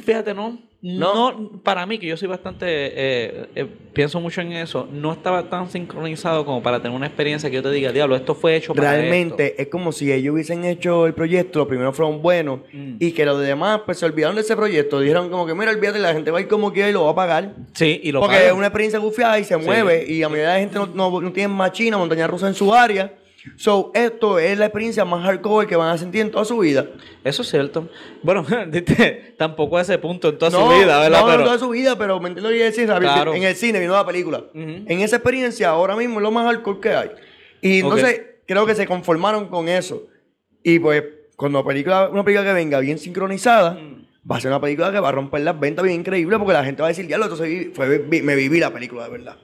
[0.05, 0.59] fíjate, no.
[0.83, 5.49] No, para mí, que yo soy bastante, eh, eh, pienso mucho en eso, no estaba
[5.49, 8.75] tan sincronizado como para tener una experiencia que yo te diga, diablo, esto fue hecho
[8.75, 12.97] para Realmente es como si ellos hubiesen hecho el proyecto, los primeros fueron buenos Mm.
[12.99, 14.99] y que los demás pues se olvidaron de ese proyecto.
[14.99, 17.13] Dijeron como que mira, olvídate, la gente va a ir como quiera y lo va
[17.13, 17.55] a pagar.
[17.75, 18.51] Sí, y lo Porque pagan.
[18.51, 21.33] es una experiencia gufiada y se mueve y la mayoría de gente no, no, no
[21.33, 23.15] tiene machina, montaña rusa en su área.
[23.57, 26.87] So, esto es la experiencia más hardcore que van a sentir en toda su vida.
[27.25, 27.89] Eso es cierto.
[28.23, 28.47] Bueno,
[29.39, 31.21] tampoco a ese punto en toda no, su vida, ¿verdad?
[31.21, 32.87] No, Pero- en toda su vida, pero me entiendo lo que decir.
[32.87, 33.35] Claro.
[33.35, 34.45] En el cine, viendo la película.
[34.55, 37.11] En esa experiencia, ahora mismo es lo más hardcore que hay.
[37.61, 40.05] Y entonces, creo que se conformaron con eso.
[40.63, 41.03] Y pues,
[41.37, 44.31] cuando la película, una película que venga bien sincronizada, Mm.
[44.31, 46.65] va a ser una película que va a romper las ventas bien increíble porque la
[46.65, 49.37] gente va a decir, diablo, entonces vi- fue, vi- me viví la película de verdad.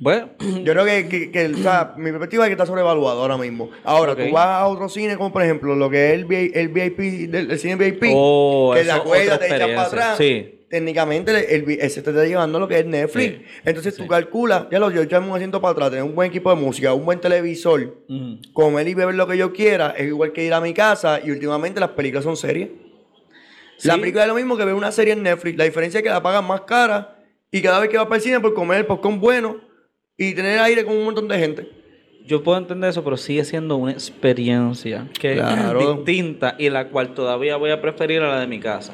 [0.00, 0.30] Bueno,
[0.64, 3.70] Yo creo que, que- que, o sea, mi perspectiva es que está sobrevaluado ahora mismo.
[3.84, 6.68] Ahora, tú vas a otro cine, como por ejemplo lo que es el, VI el
[6.68, 10.18] VIP, el cine VIP, Oh, que la cuerda te echas para atrás.
[10.18, 10.54] Sí.
[10.70, 13.36] Técnicamente, el, ese te está llevando lo que es Netflix.
[13.38, 13.42] Sí.
[13.64, 14.02] Entonces Sí.
[14.02, 16.56] tú calculas, ya lo yo echamos un asiento para atrás, tener un buen equipo de
[16.56, 17.96] música, un buen televisor,
[18.52, 21.30] comer y beber lo que yo quiera, es igual que ir a mi casa y
[21.30, 22.68] últimamente las películas son series.
[23.84, 25.56] La película es lo mismo que ver una serie en Netflix.
[25.56, 27.16] La diferencia es que la pagan más cara
[27.50, 29.56] y cada vez que vas para el cine por comer el popcorn bueno
[30.18, 31.68] y tener aire con un montón de gente.
[32.26, 35.80] Yo puedo entender eso, pero sigue siendo una experiencia que Claro.
[35.80, 38.92] es distinta y la cual todavía voy a preferir a la de mi casa.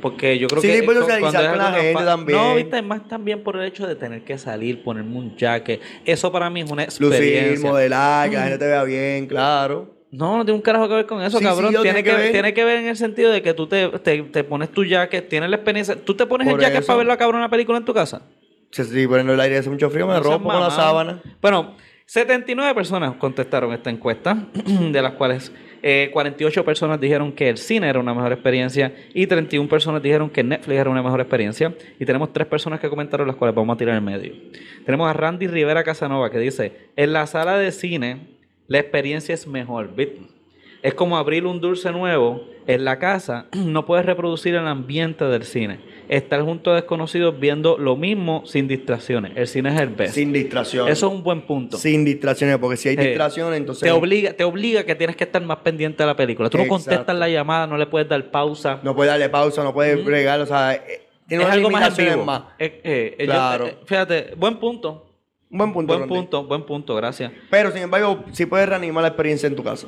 [0.00, 0.84] Porque yo creo Sí, que.
[0.84, 2.36] cuando es con la gente también.
[2.36, 5.80] No, viste, más también por el hecho de tener que salir, ponerme un jacket.
[6.04, 7.70] Eso para mí es una Lucir, experiencia.
[7.70, 9.94] modelar, que la gente te vea bien, claro.
[10.10, 11.72] No, no tiene un carajo que ver con eso, Sí, cabrón.
[11.72, 12.32] sí, tiene, que ver.
[12.32, 15.28] tiene que ver en el sentido de que tú te, te, te pones tu jacket,
[15.28, 15.94] tienes la experiencia.
[15.94, 16.86] ¿Tú te pones Por el jacket eso.
[16.88, 18.22] para ver la cabrona película en tu casa?
[18.72, 21.20] Si estoy poniendo el aire hace mucho frío, me No rompo con la sábana.
[21.42, 21.74] Bueno,
[22.06, 24.46] 79 personas contestaron esta encuesta,
[24.90, 29.26] de las cuales eh, 48 personas dijeron que el cine era una mejor experiencia y
[29.26, 31.74] 31 personas dijeron que Netflix era una mejor experiencia.
[32.00, 34.32] Y tenemos tres personas que comentaron las cuales vamos a tirar en medio.
[34.86, 39.46] Tenemos a Randy Rivera Casanova que dice, en la sala de cine la experiencia es
[39.46, 39.94] mejor.
[39.94, 40.22] ¿viste?
[40.82, 45.44] Es como abrir un dulce nuevo en la casa, no puedes reproducir el ambiente del
[45.44, 45.80] cine.
[46.08, 49.32] Estar junto a desconocidos viendo lo mismo sin distracciones.
[49.34, 50.14] El cine es el best.
[50.14, 50.92] Sin distracciones.
[50.92, 51.78] Eso es un buen punto.
[51.78, 53.82] Sin distracciones, porque si hay Eh, distracciones, entonces.
[53.84, 56.50] Te obliga, te obliga que tienes que estar más pendiente de la película.
[56.50, 58.80] Tú no contestas la llamada, no le puedes dar pausa.
[58.82, 62.42] No puedes darle pausa, no puedes bregar, o sea, eh, tiene es algo más más.
[62.58, 62.80] Eh,
[63.18, 63.68] eh, Claro.
[63.86, 65.06] fíjate, buen punto.
[65.50, 65.92] Un buen punto.
[65.92, 66.14] Buen Randy.
[66.14, 67.32] punto, buen punto, gracias.
[67.50, 69.86] Pero sin embargo, sí puedes reanimar la experiencia en tu casa.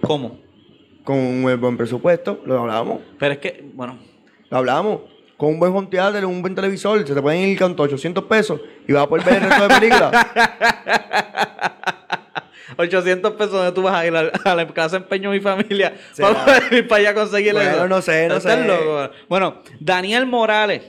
[0.00, 0.38] ¿Cómo?
[1.04, 3.00] Con un buen presupuesto, lo hablábamos.
[3.18, 3.98] Pero es que, bueno,
[4.50, 5.00] Lo hablábamos.
[5.36, 8.60] Con un buen home theater, un buen televisor, se te pueden ir con 800 pesos
[8.86, 10.12] y vas a poder ver el resto de películas.
[12.76, 15.42] 800 pesos donde tú vas a ir a, a la casa de empeño de mi
[15.42, 17.88] familia para ir para allá a conseguir Bueno, eso.
[17.88, 18.64] no sé, no sé.
[18.66, 19.10] loco.
[19.28, 20.82] Bueno, Daniel Morales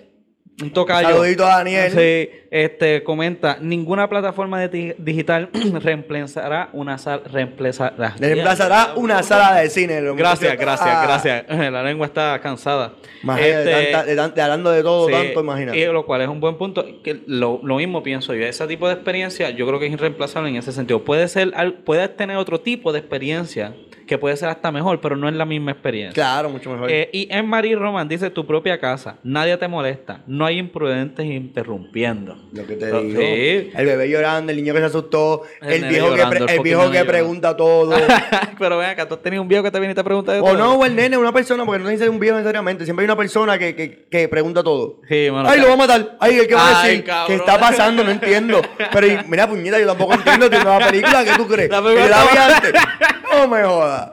[0.62, 1.10] Un tocayo.
[1.10, 1.92] Saludito a Daniel.
[1.92, 5.50] Sí, este, comenta, ninguna plataforma de digital
[5.82, 8.14] reemplazará una sala, reemplazará.
[8.20, 10.02] Le reemplazará una sala de cine.
[10.02, 11.46] lo- Gracias, gracias, Ah, gracias.
[11.72, 12.94] La lengua está cansada.
[13.24, 15.80] De Este, tanta- de hablando de todo Sí, tanto, imagínate.
[15.80, 16.86] Y lo cual es un buen punto.
[17.04, 18.46] Que lo, lo mismo pienso yo.
[18.46, 21.04] Ese tipo de experiencia yo creo que es irreemplazable en ese sentido.
[21.04, 21.52] Puede ser,
[21.86, 23.74] puedes tener otro tipo de experiencia
[24.12, 26.14] que puede ser hasta mejor, pero no es la misma experiencia.
[26.14, 26.92] Claro, mucho mejor.
[26.92, 31.26] Eh, y en Marie Roman dice tu propia casa, nadie te molesta, no hay imprudentes
[31.26, 32.38] interrumpiendo.
[32.52, 33.22] Lo que te digo.
[33.22, 33.72] sí.
[33.74, 37.06] El bebé llorando, el niño que se asustó, El viejo que, pre- el viejo que
[37.06, 37.96] pregunta todo.
[38.60, 40.42] pero ven acá, tú has tenido un viejo que te viene y te pregunta de
[40.42, 42.84] o no, o el nene, una persona, porque no dice un viejo necesariamente.
[42.84, 45.00] Siempre hay una persona que, que, que pregunta todo.
[45.08, 46.18] Sí, mano, Ay, lo va a matar.
[46.20, 47.06] Ay, ¿qué va a decir?
[47.06, 47.28] cabrón.
[47.28, 48.04] ¿Qué está pasando?
[48.04, 48.62] No entiendo.
[48.92, 51.24] Pero y- mira, puñeta, yo tampoco entiendo tu nueva película.
[51.24, 51.70] ¿Qué tú crees?
[51.70, 53.21] La ¿Que película yo la vi estaba- antes?
[53.32, 54.12] No me jodas.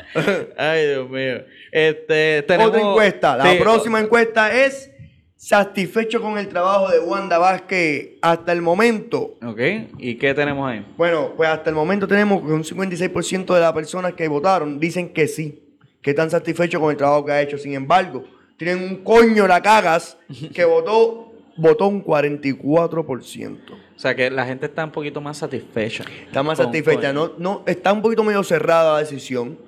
[0.57, 1.43] Ay, Dios mío.
[1.73, 2.69] Este, tenemos...
[2.69, 3.37] Otra encuesta.
[3.37, 4.91] La Sí, próxima encuesta es
[5.37, 9.37] satisfecho con el trabajo de Wanda Vázquez hasta el momento.
[9.45, 9.61] Ok,
[9.99, 10.85] ¿y qué tenemos ahí?
[10.97, 15.13] Bueno, pues hasta el momento tenemos que un 56% de las personas que votaron dicen
[15.13, 15.63] que sí,
[16.03, 17.57] que están satisfechos con el trabajo que ha hecho.
[17.59, 18.25] Sin embargo,
[18.57, 20.17] tienen un coño la cagas
[20.55, 23.59] que votó, votó un 44%.
[23.99, 26.05] O sea, que la gente está un poquito más satisfecha.
[26.25, 27.13] Está más Con- satisfecha.
[27.13, 29.59] con- No, no, está un poquito medio cerrada la decisión.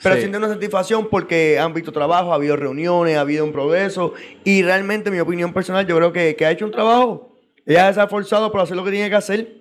[0.00, 0.20] Pero Sí.
[0.20, 4.14] siente una satisfacción porque han visto trabajo, ha habido reuniones, ha habido un progreso.
[4.44, 7.36] Y realmente, mi opinión personal, yo creo que, que ha hecho un trabajo.
[7.66, 9.56] Ella se ha esforzado por hacer lo que tiene que hacer.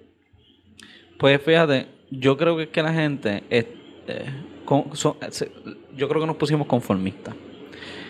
[1.18, 3.44] Pues fíjate, yo creo que es que la gente...
[4.64, 5.52] con- son- se-
[5.96, 7.34] yo creo que nos pusimos conformistas.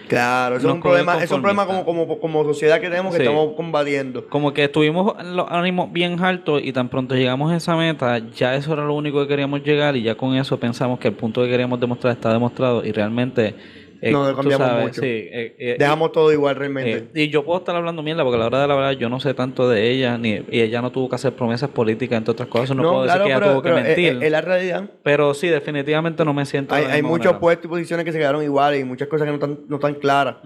[0.10, 3.20] Claro, eso es un problema, es un problema como, como, como sociedad que tenemos que
[3.20, 3.24] Sí.
[3.24, 4.28] estamos combatiendo.
[4.28, 8.56] Como que tuvimos los ánimos bien altos y tan pronto llegamos a esa meta, ya
[8.56, 11.42] eso era lo único que queríamos llegar y ya con eso pensamos que el punto
[11.44, 13.56] que queríamos demostrar está demostrado y realmente...
[14.02, 15.02] eh, No, tú cambiamos sabes, mucho.
[15.02, 17.08] sí, eh, eh, Dejamos todo igual realmente.
[17.14, 19.20] Y yo puedo estar hablando mierda porque a la hora de la verdad yo no
[19.20, 22.48] sé tanto de ella ni y ella no tuvo que hacer promesas políticas entre otras
[22.50, 24.90] cosas no, puedo decir que ella tuvo que pero mentir es- la realidad.
[25.04, 28.44] pero sí definitivamente no me siento Hay, hay muchos puestos y posiciones que se quedaron
[28.44, 30.38] iguales y muchas cosas que no están, no están claras.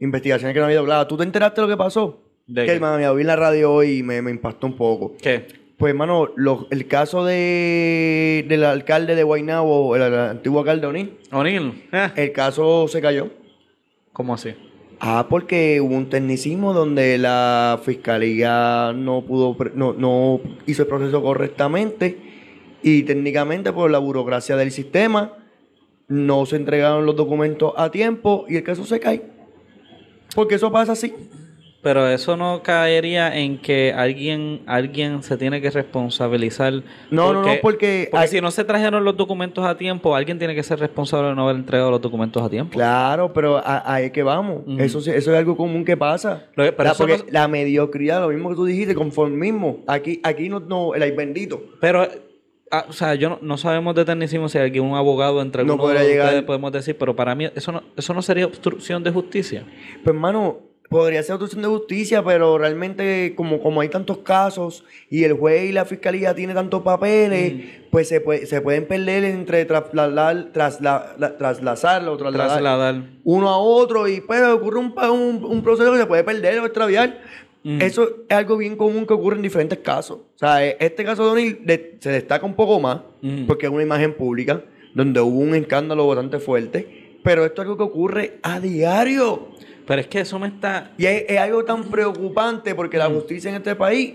[0.00, 1.08] Investigaciones que no han habido claras.
[1.08, 2.22] ¿Tú te enteraste de lo que pasó?
[2.46, 5.14] ¿De que mami, vi en la radio hoy y me, me impactó un poco.
[5.20, 5.46] ¿qué?
[5.78, 11.18] Pues, hermano, lo- el caso de, del alcalde de Guaynabo, el, el antiguo alcalde O'Neill,
[11.32, 13.30] O'Neill eh, el caso se cayó.
[14.12, 14.54] ¿cómo así?
[14.98, 21.22] Ah, porque hubo un tecnicismo donde la fiscalía no pudo, no, no hizo el proceso
[21.22, 22.18] correctamente
[22.82, 25.34] y técnicamente por la burocracia del sistema
[26.08, 29.22] no se entregaron los documentos a tiempo y el caso se cae.
[30.34, 31.14] Porque eso pasa así.
[31.80, 36.72] Pero eso no caería en que alguien alguien se tiene que responsabilizar
[37.10, 40.38] No, no, no, porque porque hay- si no se trajeron los documentos a tiempo alguien
[40.38, 44.06] tiene que ser responsable de no haber entregado los documentos a tiempo Claro, pero ahí
[44.06, 44.62] es que vamos.
[44.66, 44.78] Ujú.
[44.80, 46.46] eso, sí- eso es algo común que pasa.
[46.56, 49.78] Pero la, eso porque no- la mediocridad, lo mismo que tú dijiste, conformismo.
[49.86, 51.62] Aquí, aquí no, no, el ay bendito.
[51.80, 52.06] Pero,
[52.70, 55.76] ah, o sea, yo no, no sabemos de tecnicismo si hay un abogado entre No
[55.76, 59.64] de llegar- podemos decir, pero para mí eso no, eso no sería obstrucción de justicia.
[60.04, 60.58] Pues, hermano,
[60.88, 65.68] podría ser obstrucción de justicia, pero realmente, como, como hay tantos casos y el juez
[65.68, 67.52] y la fiscalía tienen tantos papeles,
[67.90, 73.02] pues se, puede- se pueden perder entre trasladar, trasla- la- trasladar o trasladar Trasladar.
[73.24, 76.64] uno a otro y pues ocurre un, un, un proceso que se puede perder o
[76.64, 77.18] extraviar.
[77.64, 77.82] Mm.
[77.82, 80.18] Eso es algo bien común que ocurre en diferentes casos.
[80.36, 83.46] O sea, e- este caso de O'Neill se destaca un poco más Mm.
[83.46, 84.62] porque es una imagen pública
[84.94, 89.48] donde hubo un escándalo bastante fuerte, pero esto es algo que ocurre a diario.
[89.88, 90.92] Pero es que eso me está...
[90.98, 93.00] Y es, es algo tan preocupante porque Mm.
[93.00, 94.14] la justicia en este país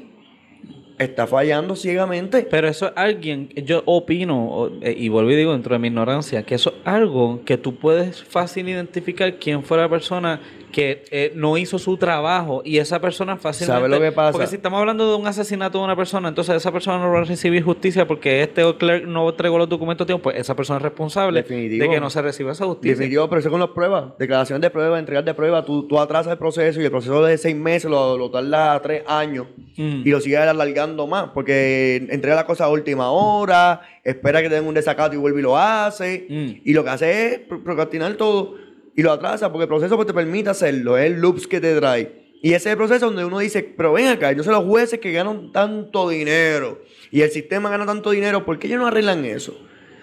[0.99, 2.47] está fallando ciegamente.
[2.49, 6.43] Pero eso es alguien, yo opino, eh, y vuelvo y digo dentro de mi ignorancia,
[6.43, 10.39] que eso es algo que tú puedes fácil identificar quién fue la persona
[10.73, 13.79] que eh, no hizo su trabajo y esa persona fácilmente...
[13.79, 14.33] ¿Sabe lo que pasa?
[14.33, 17.19] Porque si estamos hablando de un asesinato de una persona, entonces esa persona no va
[17.19, 20.77] a recibir justicia porque este clerk no entregó los documentos a tiempo, pues esa persona
[20.77, 21.83] es responsable Definitivo.
[21.85, 22.91] de que no se reciba esa justicia.
[22.91, 24.17] Definitivo, pero eso con las pruebas.
[24.19, 25.63] Declaración de prueba, entregar de prueba.
[25.63, 28.81] Tú, tú atrasas el proceso y el proceso de seis meses lo, lo tarda a
[28.81, 29.45] tres años.
[29.77, 30.01] Mm.
[30.05, 31.29] Y lo sigues alargando más.
[31.33, 35.39] Porque entrega la cosa a última hora, espera que te den un desacato y vuelve
[35.39, 36.25] y lo hace.
[36.27, 36.61] Mm.
[36.67, 38.55] Y lo que hace es pro- procrastinar todo.
[38.95, 40.97] Y lo atrasa porque el proceso pues, te permite hacerlo.
[40.97, 42.23] Es el loops que te trae.
[42.41, 45.13] Y ese es el proceso donde uno dice, pero ven acá, entonces los jueces que
[45.13, 49.57] ganan tanto dinero y el sistema gana tanto dinero, ¿por qué ellos no arreglan eso?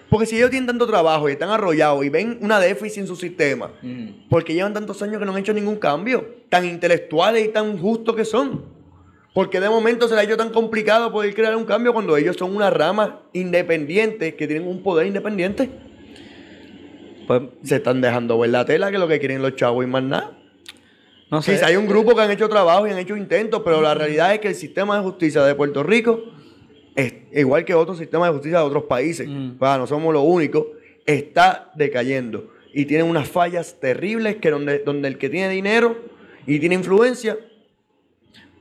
[0.09, 3.15] Porque si ellos tienen tanto trabajo y están arrollados y ven una déficit en su
[3.15, 4.27] sistema, Mm.
[4.29, 8.15] porque llevan tantos años que no han hecho ningún cambio, tan intelectuales y tan justos
[8.15, 8.65] que son.
[9.35, 12.35] Porque de momento se les ha hecho tan complicado poder crear un cambio cuando ellos
[12.37, 15.69] son una rama independiente que tienen un poder independiente.
[17.27, 20.03] Pues Se están dejando ver la tela que lo que quieren los chavos y más
[20.03, 20.37] nada.
[21.29, 21.53] No sé.
[21.53, 24.33] Quizá hay un grupo que han hecho trabajo y han hecho intentos, pero la realidad
[24.33, 26.21] es que el sistema de justicia de Puerto Rico,
[26.95, 29.51] es, igual que otros sistemas de justicia de otros países, Mm.
[29.57, 30.65] pues, no somos los únicos,
[31.05, 32.51] está decayendo.
[32.73, 35.97] Y tiene unas fallas terribles que donde, donde el que tiene dinero
[36.45, 37.37] y tiene influencia,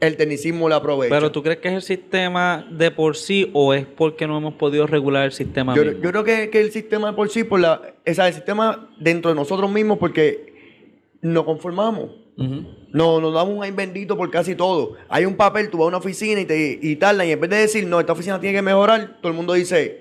[0.01, 1.15] el tecnicismo la aprovecha.
[1.15, 4.55] Pero tú crees que es el sistema de por sí o es porque no hemos
[4.55, 6.03] podido regular el sistema Yo, mismo?
[6.03, 8.89] yo creo que, que el sistema de por sí, por la, o sea, el sistema
[8.99, 10.51] dentro de nosotros mismos, porque
[11.21, 12.11] nos conformamos.
[12.93, 14.95] No, nos damos un ay bendito por casi todo.
[15.11, 17.51] Hay un papel, tú vas a una oficina y te y tardan, y en vez
[17.51, 20.01] de decir, no, esta oficina tiene que mejorar, todo el mundo dice,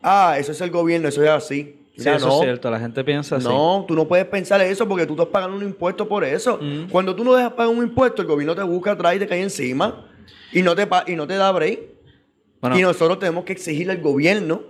[0.00, 1.81] ah, eso es el gobierno, eso es así.
[1.96, 3.46] Sí, eso no, es cierto, la gente piensa así.
[3.46, 6.58] no, tú no puedes pensar eso porque tú estás pagando un impuesto por eso.
[6.60, 6.88] Mm.
[6.90, 9.42] Cuando tú no dejas pagar un impuesto, el gobierno te busca atrás y te cae
[9.42, 10.06] encima
[10.52, 11.80] y no te, y no te da break.
[12.60, 14.62] Bueno, Y nosotros tenemos que exigirle al gobierno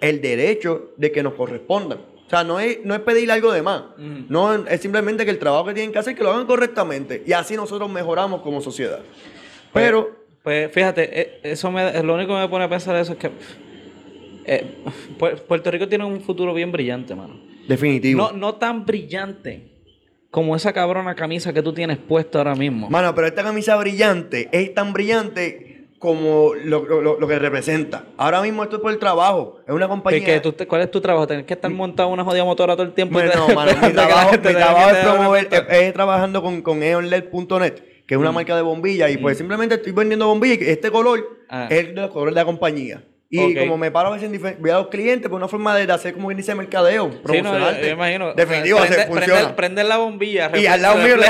[0.00, 1.98] el derecho de que nos correspondan.
[2.26, 3.80] O sea, no es, no es pedirle algo de más.
[3.96, 4.24] Ujú.
[4.28, 7.22] No, es simplemente que el trabajo que tienen que hacer, que lo hagan correctamente.
[7.26, 9.00] Y así nosotros mejoramos como sociedad.
[9.72, 10.10] Pues- Pero,
[10.44, 13.30] Pues fíjate, eh, eso me, lo único que me pone a pensar eso es que
[14.48, 14.64] eh,
[15.18, 17.40] Pu- Puerto Rico tiene un futuro bien brillante, mano.
[17.68, 18.20] definitivo.
[18.20, 19.72] No, no tan brillante
[20.30, 22.90] como esa cabrona camisa que tú tienes puesta ahora mismo.
[22.90, 28.04] Mano, pero esta camisa brillante es tan brillante como lo, lo- lo- que representa.
[28.16, 29.58] Ahora mismo esto es por el trabajo.
[29.66, 30.24] Es una ¿Qué- compañía...
[30.24, 30.40] qué?
[30.40, 31.26] ¿Tú te- ¿Cuál es tu trabajo?
[31.26, 33.14] ¿Tienes que estar montado una jodida motora todo el tiempo?
[33.14, 37.74] Bueno, Te- mano, mi trabajo, mi trabajo es promover, es, es trabajando con, con eonled.net,
[38.06, 41.36] que es una marca de bombillas, y pues simplemente estoy vendiendo bombillas y este color
[41.50, 41.66] Ah.
[41.70, 43.02] es el colores de la compañía.
[43.30, 46.14] Y como me paro a veces voy a los clientes, pues una forma de hacer
[46.14, 47.86] como quien dice mercadeo, Sí, no, yo, promocionarte.
[47.86, 48.32] yo imagino.
[48.32, 49.56] Definitivo, Prende- se prende- funciona.
[49.56, 50.50] Prender la bombilla.
[50.56, 51.26] Y al lado mío le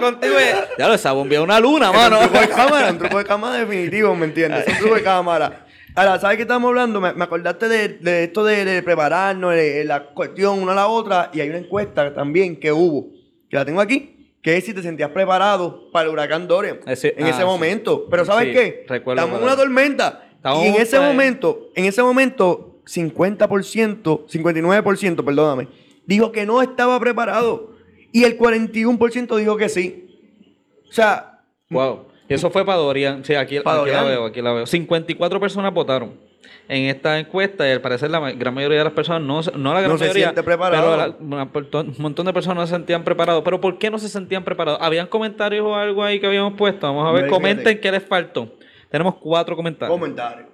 [0.00, 0.34] contigo.
[0.40, 2.18] y- Ya lo, esa bombilla es una luna, Es mano.
[2.20, 4.66] Un truco de cámara, un truco de cámara definitivo, ¿me entiendes?
[4.66, 5.66] Es un truco de cámara.
[5.94, 7.00] Ahora, ¿sabes qué estamos hablando?
[7.00, 10.86] Me, me acordaste de, de esto de, de prepararnos, de, la cuestión una a la
[10.88, 13.10] otra, y hay una encuesta también que hubo,
[13.48, 17.14] que la tengo aquí, que es si te sentías preparado para el huracán Dorian Ese-
[17.16, 17.44] en ah, ese sí.
[17.44, 18.08] momento.
[18.10, 18.84] Pero ¿sabes Sí, qué?
[18.88, 20.23] recuerdo, Estamos en una tormenta.
[20.44, 25.68] Estamos y en ese momento, en ese momento, 50%, 59%, perdóname,
[26.06, 27.72] dijo que no estaba preparado.
[28.12, 30.06] Y el 41% dijo que sí.
[30.88, 31.30] O sea,
[31.70, 32.08] Wow.
[32.28, 33.24] Y eso fue para Dorian.
[33.24, 33.58] Sí, aquí,
[33.92, 34.66] la veo, aquí la veo.
[34.66, 36.12] 54 personas votaron
[36.68, 39.72] en esta encuesta y al parecer la gran mayoría de las personas, no, se- no
[39.74, 43.42] la gran No se mayoría, pero la- un montón de personas no se sentían preparados.
[43.44, 44.78] ¿Pero por qué no se sentían preparados?
[44.82, 46.86] ¿Habían comentarios o algo ahí que habíamos puesto?
[46.86, 48.52] Vamos a ver, comenten qué les faltó.
[48.94, 49.98] Tenemos cuatro comentarios.
[49.98, 50.46] comentario.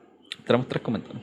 [0.46, 1.22] Tenemos tres comentarios.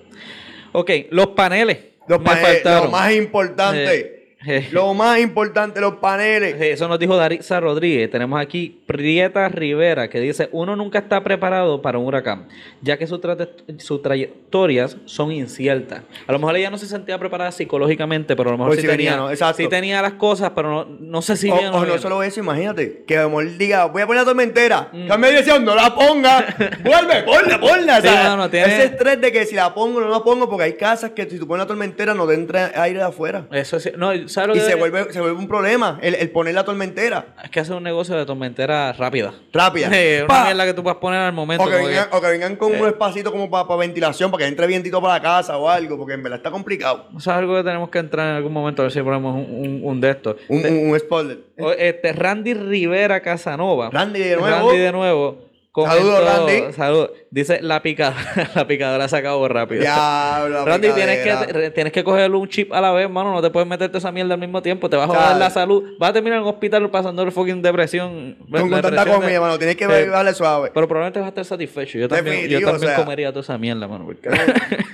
[0.72, 1.80] Ok, los paneles.
[2.08, 4.00] Los paneles, lo más importante.
[4.00, 4.17] Eh,
[4.72, 6.56] lo más importante, los paneles.
[6.60, 8.10] Eso nos dijo Darisa Rodríguez.
[8.12, 12.48] Tenemos aquí Prieta Rivera que dice, uno nunca está preparado para un huracán,
[12.82, 16.04] ya que sus trayectorias son inciertas.
[16.28, 18.86] A lo mejor ella no se sentía preparada psicológicamente, pero a lo mejor Pues sí,
[18.88, 19.32] sí tenía, venía, ¿no?
[19.32, 19.58] Exacto.
[19.58, 22.00] sí tenía las cosas, pero no, no sé si o, bien o no bien.
[22.00, 23.04] solo eso, imagínate.
[23.08, 24.90] Que a lo mejor diga, voy a poner la tormentera.
[24.92, 25.08] Mm.
[25.08, 26.46] Cambia dirección, no la ponga.
[26.84, 28.02] Vuelve, ponla, ponla.
[28.02, 28.08] Sí,
[28.52, 31.30] tiene- Ese estrés de que si la pongo no la pongo, porque hay casas que
[31.30, 33.48] si tú pones la tormentera no te entra aire de afuera.
[33.52, 33.92] Eso sí.
[33.98, 36.64] No, ¿sabes lo Y que se vuelve, se vuelve un problema el, el poner la
[36.64, 39.34] tormentera Es que hacer un negocio de tormentera rápida.
[39.52, 39.90] rápida.
[39.92, 40.44] Sí, una Pa.
[40.46, 41.64] mierda que tú puedas poner al momento.
[41.64, 42.82] O que, vengan, o que vengan con Eh.
[42.82, 46.14] un espacito como para ventilación, para que entre vientito para la casa o algo, porque
[46.14, 47.06] en verdad está complicado.
[47.10, 49.42] Eso es algo que tenemos que entrar en algún momento a ver si ponemos un,
[49.52, 50.36] un- un de estos.
[50.48, 51.40] Un, un, un spoiler.
[51.60, 53.90] O- Este, Randy Rivera Casanova.
[53.92, 54.68] Randy de nuevo.
[54.70, 55.48] Randy de nuevo.
[55.76, 56.74] Saludos, Randy.
[56.74, 57.12] Saludos.
[57.30, 59.82] Dice la picadora, la picadora se acabó rápido.
[59.82, 63.34] Diablo, Randy, tienes que, tienes que coger un chip a la vez, mano.
[63.34, 64.90] No te puedes meterte esa mierda al mismo tiempo.
[64.90, 65.84] Te vas a joder la salud.
[66.00, 68.38] Vas a terminar en un hospital pasando el fucking depresión.
[68.50, 69.58] Con, con tanta de- comida, mano.
[69.58, 70.72] Tienes que Eh, darle suave.
[70.74, 71.98] Pero probablemente vas a estar satisfecho.
[72.00, 72.96] Yo también, yo también o sea.
[72.96, 74.06] comería toda esa mierda, mano.
[74.06, 74.30] porque-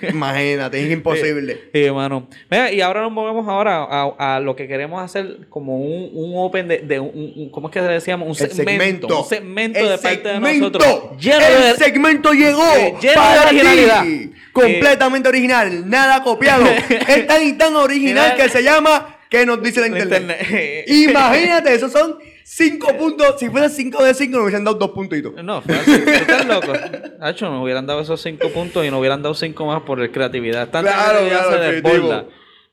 [0.10, 1.60] Imagínate, es imposible.
[1.74, 2.28] Sí, mano.
[2.50, 6.34] Mira, y ahora nos movemos ahora a, a lo que queremos hacer como un, un
[6.36, 8.28] open de, de un, un- ¿cómo es que decíamos?
[8.28, 9.08] Un segmento.
[9.08, 9.20] segmento.
[9.22, 10.86] Un segmento El de parte de nosotros.
[11.20, 14.32] Lleno el de- segmento llegó Eh, para ti.
[14.54, 16.66] Completamente original, nada copiado.
[17.08, 20.22] es tan y tan original que se llama ¿Qué nos dice la internet?
[20.22, 20.84] internet.
[20.88, 23.36] Imagínate, esos son cinco puntos.
[23.40, 25.34] Si fuera cinco de cinco, nos hubiesen dado dos puntitos.
[25.44, 26.04] No, fácil.
[26.06, 26.72] ¿Tú estás loco?
[27.20, 30.70] Hacho, nos hubieran dado esos cinco puntos y nos hubieran dado cinco más por creatividad.
[30.70, 31.94] Tanta Claro, creatividad claro, se definitivo.
[32.10, 32.26] desborda.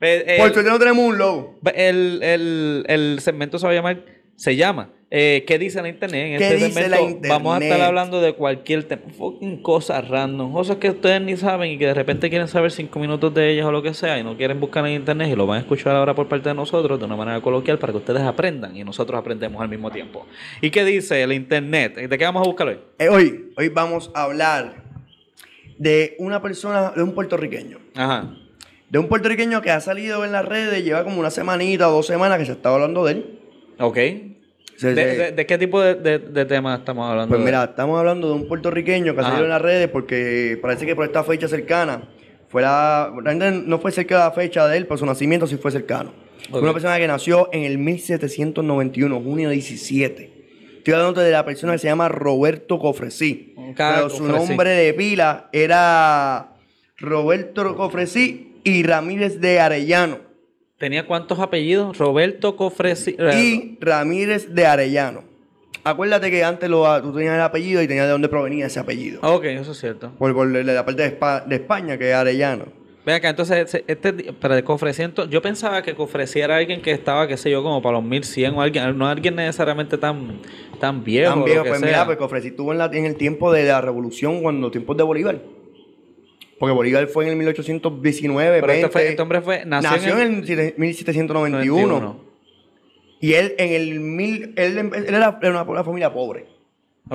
[0.02, 1.58] Eh, eh, Por suerte no tenemos un logo.
[1.74, 4.04] el, el, el segmento se va a llamar,
[4.36, 6.26] se llama, eh, ¿qué dice la internet?
[6.32, 10.90] En ¿Qué este vamos a estar hablando de cualquier tema, fucking cosas random, cosas que
[10.90, 13.82] ustedes ni saben y que de repente quieren saber cinco minutos de ellas o lo
[13.82, 16.28] que sea y no quieren buscar en internet y lo van a escuchar ahora por
[16.28, 19.68] parte de nosotros de una manera coloquial para que ustedes aprendan y nosotros aprendemos al
[19.68, 20.26] mismo tiempo.
[20.60, 21.96] ¿Y qué dice el internet?
[21.96, 22.78] ¿De qué vamos a buscar hoy?
[23.00, 24.84] Eh, hoy, hoy vamos a hablar
[25.76, 27.78] de una persona, de un puertorriqueño.
[27.96, 28.36] Ajá.
[28.88, 32.06] De un puertorriqueño que ha salido en las redes, lleva como una semanita o dos
[32.06, 33.40] semanas que se está hablando de él.
[33.78, 33.98] Ok.
[34.88, 37.28] ¿De, se- de- de qué tipo de, de, temas estamos hablando?
[37.34, 39.30] Pues mira, estamos hablando de un puertorriqueño que Ajá.
[39.30, 42.08] salió en las redes porque parece que por esta fecha cercana,
[42.48, 45.70] fuera, realmente no fue cerca de la fecha de él, pero su nacimiento sí fue
[45.70, 46.12] cercano.
[46.50, 46.62] Ok.
[46.62, 50.32] Una persona que nació en el 1791, junio 17.
[50.78, 53.54] Estoy hablando de la persona que se llama Roberto Cofresí.
[53.76, 54.48] Pero su Cofresí.
[54.48, 56.54] nombre de pila era
[56.98, 60.18] Roberto Cofresí y Ramírez de Arellano.
[60.80, 61.98] ¿Tenía cuántos apellidos?
[61.98, 63.14] Roberto Cofresi.
[63.36, 65.24] y Ramírez de Arellano.
[65.84, 69.20] Acuérdate que antes lo, tú tenías el apellido y tenías de dónde provenía ese apellido.
[69.22, 70.10] Ok, eso es cierto.
[70.18, 72.64] Por, por la parte de, Espa- de España, que es Arellano.
[73.04, 77.26] Ven acá, entonces, este, pero de Cofreciento, yo pensaba que Cofresí era alguien que estaba,
[77.28, 80.40] qué sé yo, como para los 1100 o alguien, no alguien necesariamente tan,
[80.80, 81.30] tan viejo.
[81.34, 81.86] Tan viejo, pues sea.
[81.88, 85.02] mira, pues Cofresí estuvo en, la- en el tiempo de la revolución, cuando tiempos de
[85.02, 85.38] Bolívar.
[86.60, 88.92] Porque Bolívar fue en el 1819, Pero este, 20.
[88.92, 91.86] fue- este hombre fue, nació, nació en, el 1791.
[91.88, 92.20] 91.
[93.20, 96.46] Y él en el mil, él, él era una, una familia pobre.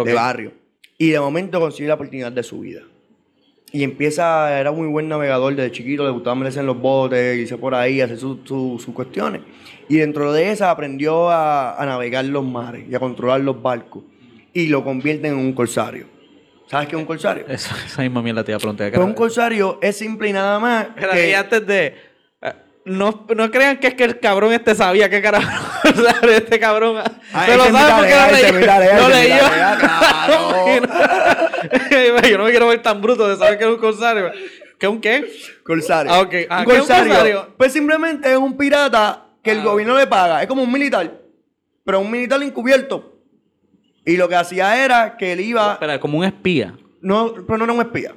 [0.04, 0.52] De barrio.
[0.98, 2.82] Y de momento consigue la oportunidad de su vida.
[3.72, 7.58] Y empieza, era muy buen navegador desde chiquito, le gustaba meterse en los botes, irse
[7.58, 9.42] por ahí, hacer sus su- sus cuestiones.
[9.90, 14.04] Y dentro de esa aprendió a, a navegar los mares y a controlar los barcos.
[14.54, 16.06] Y lo convierte en un corsario.
[16.70, 17.46] ¿Sabes qué es un corsario?
[17.50, 18.92] Esa, esa misma mierda te iba a preguntar.
[18.92, 20.88] Pues un corsario es simple y nada más.
[21.14, 21.96] Que- y antes de.
[22.42, 22.54] eh,
[22.86, 25.50] No, no crean que es que el cabrón este sabía qué carajo.
[26.30, 26.98] este cabrón.
[27.34, 29.02] Ah, se lo sabe porque lo leyó.
[29.02, 29.36] Lo leyó.
[32.30, 34.32] Yo no me quiero ver tan bruto de saber que es un corsario.
[34.80, 35.32] ¿Qué un qué?
[35.64, 36.12] Corsario.
[36.12, 36.34] Ah, ok.
[36.50, 37.54] Ah, un ¿qué es un corsario, corsario?
[37.58, 39.64] Pues simplemente es un pirata que el Ah.
[39.64, 40.42] gobierno le paga.
[40.42, 41.12] Es como un militar.
[41.86, 43.15] Pero un militar encubierto.
[44.06, 45.74] Y lo que hacía era que él iba.
[45.74, 46.76] Espera, como un espía.
[47.02, 48.14] No, pero no era un espía.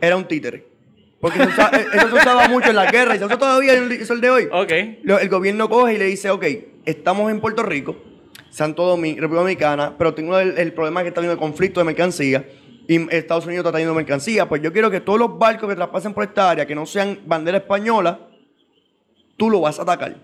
[0.00, 0.66] Era un títere.
[1.20, 3.90] Porque usa- eh, eso se usaba mucho en la guerra y se usa todavía en
[3.92, 4.48] el sol de hoy.
[4.50, 4.72] Ok.
[5.04, 6.44] Lo- el gobierno coge y le dice, ok,
[6.84, 7.96] estamos en Puerto Rico,
[8.50, 12.44] Santo Domingo, República Dominicana, pero tengo el, el problema que está habiendo conflicto de mercancía
[12.88, 14.48] y Estados Unidos está trayendo mercancía.
[14.48, 17.20] Pues yo quiero que todos los barcos que traspasen por esta área, que no sean
[17.26, 18.18] bandera española,
[19.36, 20.16] tú lo vas a atacar.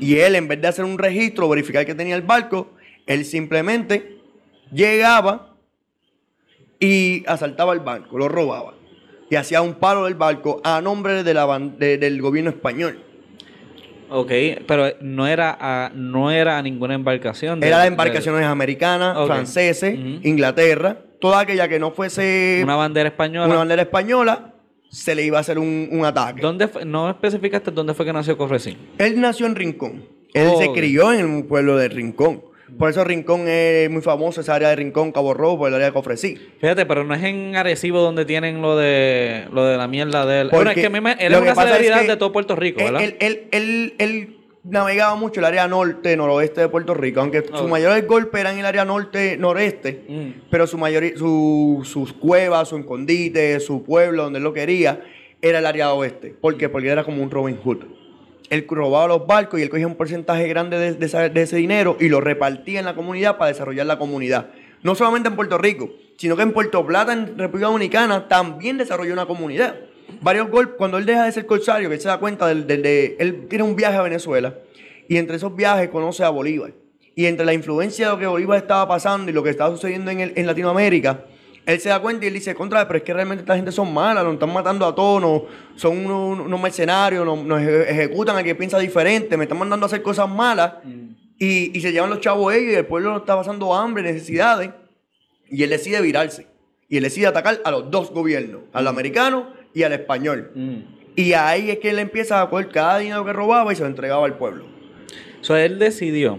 [0.00, 2.72] Y él, en vez de hacer un registro, verificar que tenía el barco,
[3.06, 4.18] él simplemente
[4.72, 5.54] llegaba
[6.78, 8.74] y asaltaba el barco, lo robaba.
[9.30, 13.02] Y hacía un paro del barco a nombre de la ban- de- del gobierno español.
[14.08, 14.30] Ok,
[14.68, 17.58] pero no era a, no era a ninguna embarcación.
[17.58, 19.98] de- Era de de- embarcaciones americanas, franceses.
[20.22, 23.46] Inglaterra, toda aquella que no fuese Una bandera española.
[23.46, 24.52] una bandera española,
[24.88, 26.40] se le iba a hacer un, un ataque.
[26.40, 28.76] ¿Dónde fue- no especificaste dónde fue que nació Cofresí?
[28.98, 30.04] Él nació en Rincón.
[30.34, 32.42] Él Oh, se crió en un pueblo de Rincón.
[32.78, 35.86] Por eso Rincón es muy famoso, esa área de Rincón, Cabo Rojo, por el área
[35.86, 36.36] de Cofresí.
[36.60, 40.40] Fíjate, pero no es en Arecibo donde tienen lo de lo de la mierda de
[40.42, 40.48] él.
[40.50, 42.56] Bueno, es Porque que me, él es una pasa es celebridad que de todo Puerto
[42.56, 43.02] Rico, ¿verdad?
[43.02, 47.56] Él, él, él- él navegaba mucho el área norte, noroeste de Puerto Rico, aunque Ok.
[47.56, 50.30] sus mayores golpes eran en el área norte, noreste, Mm.
[50.50, 55.02] pero su mayoría, su- sus cuevas, su escondite, su pueblo, donde él lo quería,
[55.40, 56.34] era el área oeste.
[56.40, 56.68] ¿Por qué?
[56.68, 57.84] Porque era como un Robin Hood.
[58.50, 62.20] Él robaba los barcos y él cogía un porcentaje grande de, ese dinero y lo
[62.20, 64.48] repartía en la comunidad para desarrollar la comunidad.
[64.82, 69.12] No solamente en Puerto Rico, sino que en Puerto Plata, en República Dominicana, también desarrolló
[69.12, 69.76] una comunidad.
[70.20, 73.46] Varios golpes, cuando él deja de ser corsario, que él se da cuenta de, él
[73.48, 74.54] tiene un viaje a Venezuela
[75.08, 76.72] y entre esos viajes conoce a Bolívar.
[77.14, 80.10] Y entre la influencia de lo que Bolívar estaba pasando y lo que estaba sucediendo
[80.10, 81.24] en Latinoamérica,
[81.66, 83.92] él se da cuenta y él dice, contra, pero es que realmente esta gente son
[83.92, 85.42] malas, nos están matando a todos, nos-
[85.80, 89.84] son unos, unos mercenarios, nos, nos eje- ejecutan a quien piensa diferente, me están mandando
[89.84, 90.74] a hacer cosas malas
[91.38, 94.70] y, y se llevan los chavos ellos y el pueblo no está pasando hambre, necesidades.
[95.50, 96.46] Y él decide virarse.
[96.88, 100.50] Y él decide atacar a los dos gobiernos, al americano y al español.
[100.54, 100.76] Mm.
[101.16, 103.88] Y ahí es que él empieza a coger cada dinero que robaba y se lo
[103.88, 104.64] entregaba al pueblo.
[105.40, 106.38] So, él decidió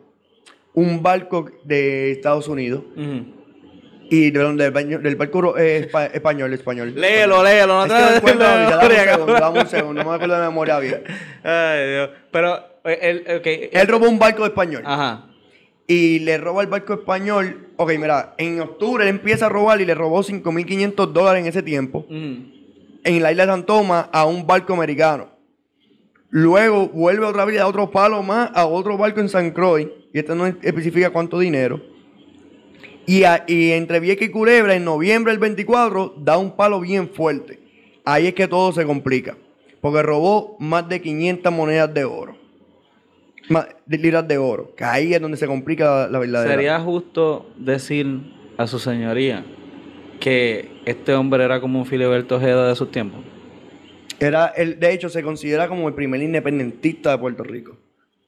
[0.74, 3.24] un barco de Estados Unidos Ujú.
[4.10, 6.92] y de donde del, del barco eh, espa- español, español.
[6.94, 10.46] Léelo, léelo, no Es te que no de dame un segundo, no me acuerdo de
[10.46, 11.02] memoria bien.
[11.44, 12.10] Ay, Dios.
[12.30, 13.46] Pero, eh, él, ok.
[13.72, 15.26] Él robó un barco español Ajá.
[15.88, 17.68] Y le roba el barco español.
[17.76, 21.62] Ok, mira, en octubre él empieza a robar y le robó 5.500 dólares en ese
[21.62, 22.06] tiempo
[23.04, 25.28] en la isla de San Tomás a un barco americano.
[26.30, 29.88] Luego vuelve otra vez a otro palo más a otro barco en San Croix.
[30.12, 31.80] Y este no especifica cuánto dinero.
[33.06, 37.08] Y, a- y entre Vieques y Culebra, en noviembre del 24, da un palo bien
[37.10, 37.60] fuerte.
[38.04, 39.36] Ahí es que todo se complica.
[39.80, 42.36] Porque robó más de 500 monedas de oro.
[43.86, 44.74] De liras de oro.
[44.76, 46.52] Que ahí es donde se complica la, verdadera.
[46.52, 48.06] Sería justo decir
[48.56, 49.44] a su señoría
[50.20, 53.20] que este hombre era como un Filiberto Ojeda de sus tiempos.
[54.18, 57.76] Era el, de hecho, se considera como el primer independentista de Puerto Rico.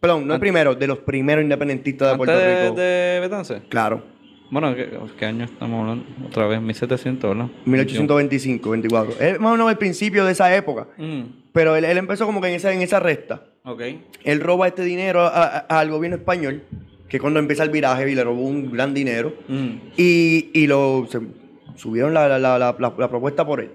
[0.00, 2.74] Perdón, no el primero, de los primeros independentistas de Puerto de, Rico.
[2.76, 3.62] de Betance.
[3.68, 4.04] Claro,
[4.50, 4.88] Bueno, ¿qué,
[5.18, 6.04] qué año estamos hablando?
[6.26, 7.50] Otra vez, 1700, ¿verdad?
[7.64, 9.14] 1825, 24.
[9.18, 10.86] Es más o menos el principio de esa época.
[10.98, 13.42] Mm, Pero él, él empezó como que en esa, en esa recta.
[13.70, 13.82] Ok.
[14.24, 16.62] Él roba este dinero a- a- al gobierno español,
[17.08, 19.32] que cuando empieza el viraje y le robó un gran dinero.
[19.48, 21.20] Mm, Y, y lo se-
[21.76, 23.70] subieron la, la- la- la- propuesta por él.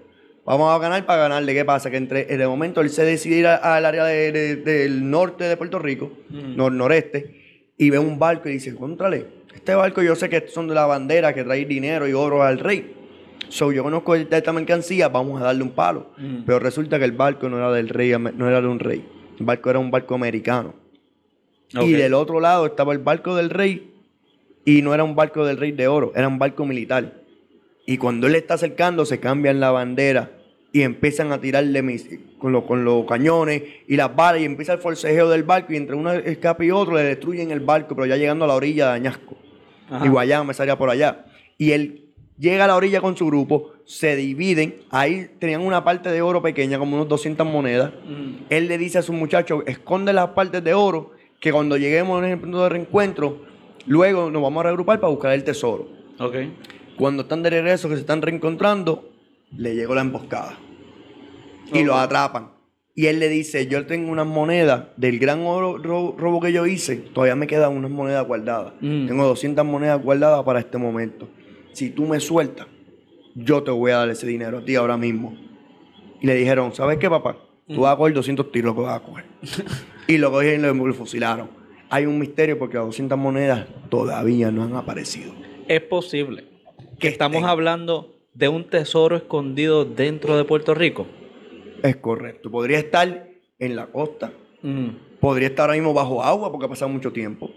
[0.46, 1.54] Vamos a ganar para ganarle.
[1.54, 1.90] ¿Qué pasa?
[1.90, 5.46] Que entre, en el momento él se decide ir al área de- de- del norte
[5.46, 6.56] de Puerto Rico, Mm.
[6.58, 9.26] nor- noreste, y ve un barco y dice, contrale,
[9.56, 12.60] este barco yo sé que son de la bandera que trae dinero y oro al
[12.60, 12.94] rey.
[13.50, 16.08] So, yo conozco esta mercancía, vamos a darle un palo.
[16.18, 16.44] Mm.
[16.46, 19.06] Pero resulta que el barco no era del rey, no era de un rey.
[19.40, 20.74] El barco era un barco americano.
[21.82, 23.92] Y del otro lado estaba el barco del rey
[24.66, 27.14] y no era un barco del rey de oro, era un barco militar.
[27.86, 30.32] Y cuando él está acercando se cambian la bandera
[30.72, 32.08] y empiezan a tirarle mis-
[32.38, 35.78] con, los- con los cañones y las balas y empieza el forcejeo del barco y
[35.78, 38.88] entre uno escape y otro le destruyen el barco, pero ya llegando a la orilla
[38.90, 39.36] de Añasco.
[39.90, 40.06] Ajá.
[40.06, 41.26] Y Guayama esa área por allá.
[41.58, 42.06] Y él
[42.40, 46.42] llega a la orilla con su grupo, se dividen, ahí tenían una parte de oro
[46.42, 47.92] pequeña, como unos 200 monedas.
[48.08, 52.24] Mm, Él le dice a sus muchachos, esconde las partes de oro, que cuando lleguemos
[52.24, 53.42] en el punto de reencuentro,
[53.86, 55.88] luego nos vamos a reagrupar para buscar el tesoro.
[56.20, 56.36] ok.
[56.98, 59.10] Cuando están de regreso, que se están reencontrando,
[59.58, 60.58] le llegó la emboscada.
[61.74, 62.52] Y lo atrapan.
[62.96, 66.68] Y él le dice, yo tengo unas monedas del gran oro, ro- robo que yo
[66.68, 68.74] hice, todavía me quedan unas monedas guardadas.
[68.82, 69.08] Mm.
[69.08, 71.28] Tengo 200 monedas guardadas para este momento.
[71.72, 72.68] Si tú me sueltas,
[73.36, 75.36] yo te voy a dar ese dinero a ti ahora mismo.
[76.22, 77.38] Y le dijeron, ¿sabes qué, papá?
[77.68, 79.26] Tú vas a coger 200 tiros lo que vas a coger.
[80.08, 81.50] y lo cogieron y lo, fusilaron.
[81.90, 85.34] Hay un misterio porque las 200 monedas todavía no han aparecido.
[85.68, 86.46] Es posible
[86.78, 87.50] que Que estamos estén.
[87.50, 91.08] hablando de un tesoro escondido dentro de Puerto Rico.
[91.84, 92.50] Es correcto.
[92.50, 93.28] Podría estar
[93.60, 94.32] en la costa.
[94.62, 97.50] Mm, Podría estar ahora mismo bajo agua porque ha pasado mucho tiempo.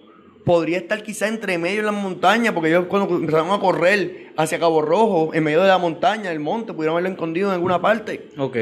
[0.46, 4.58] Podría estar quizá entre medio de las montañas porque ellos cuando empezaron a correr hacia
[4.60, 8.28] Cabo Rojo, en medio de la montaña, del monte, pudieron haberlo escondido en alguna parte.
[8.38, 8.56] ok.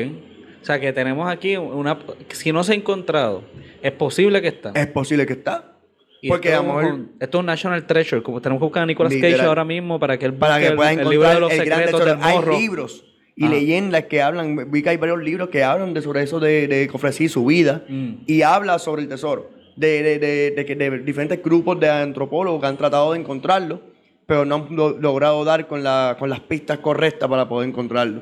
[0.63, 1.99] O sea que tenemos aquí una...
[2.31, 3.45] Si no se ha encontrado,
[3.83, 4.73] es posible que está.
[4.75, 5.77] Es posible que está.
[6.23, 8.23] Y Porque esto, a lo es mejor un, esto es un national treasure.
[8.23, 10.95] Como tenemos que buscar a Nicolas Cage ahora mismo para que él para que puedas
[10.95, 13.05] el, el libro encontrar de los el secretos Hay libros
[13.37, 13.49] y Ah.
[13.51, 16.89] leyendas que hablan, vi que hay varios libros que hablan de sobre eso de, de
[16.89, 18.13] que ofrecí su vida Mm.
[18.27, 19.51] y habla sobre el tesoro.
[19.77, 23.81] De, de, de, de diferentes grupos de antropólogos que han tratado de encontrarlo,
[24.27, 28.21] pero no han lo- logrado dar con, la, con las pistas correctas para poder encontrarlo.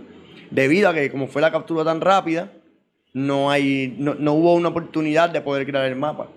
[0.50, 2.50] Debido a que como fue la captura tan rápida,
[3.12, 6.28] no, hay, no, no hubo una oportunidad de poder crear el mapa.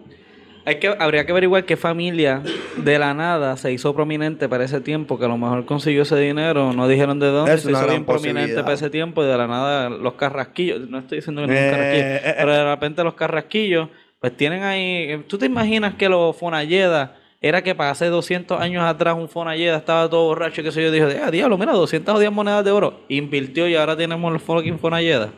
[0.65, 2.41] Hay que, habría que averiguar qué familia
[2.75, 6.17] de la nada se hizo prominente para ese tiempo, que a lo mejor consiguió ese
[6.17, 9.37] dinero, no dijeron de dónde, Es se hizo bien prominente para ese tiempo y de
[9.37, 12.51] la nada los carrasquillos, no estoy diciendo que no Eh, un carrasquillo, eh, eh, pero
[12.51, 13.89] de repente los carrasquillos,
[14.25, 18.83] pues tienen ahí, ¿tú te imaginas que los Fonalleda era que para hace 200 años
[18.83, 22.31] atrás un Fonalleda estaba todo borracho y que sé yo, dijo, ah, diablo, mira, 210
[22.31, 25.31] monedas de oro, invirtió y ahora tenemos los fucking Fonalleda.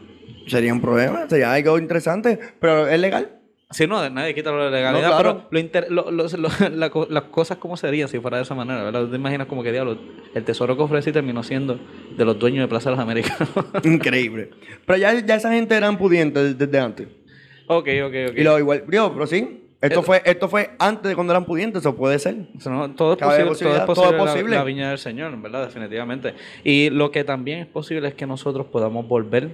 [0.48, 3.32] Sería un problema, sería algo interesante, pero es legal.
[3.72, 5.36] Sí, no, nadie quita la legalidad, No, claro.
[5.40, 8.44] pero lo inter- lo- lo- lo- la co- las cosas como serían si fuera de
[8.44, 9.02] esa manera, ¿verdad?
[9.02, 9.98] ¿Tú te imaginas como que diablo,
[10.34, 11.78] el tesoro que ofrecí terminó siendo
[12.16, 13.50] de los dueños de Plaza de los Americanos?
[13.84, 14.52] Increíble.
[14.86, 17.08] Pero ya, ya esa gente eran pudientes desde antes.
[17.68, 18.38] Ok, ok, ok.
[18.38, 19.63] Y lo igual, digo, pero sí.
[19.80, 22.36] Esto Eh, fue, esto fue antes de cuando eran pudientes, eso puede ser.
[22.65, 24.57] O no, todo es posible, todo es todo posible, la-.
[24.57, 25.65] La, viña del Señor, ¿verdad?
[25.65, 26.34] Definitivamente.
[26.63, 29.51] Y lo que también es posible es que nosotros podamos volver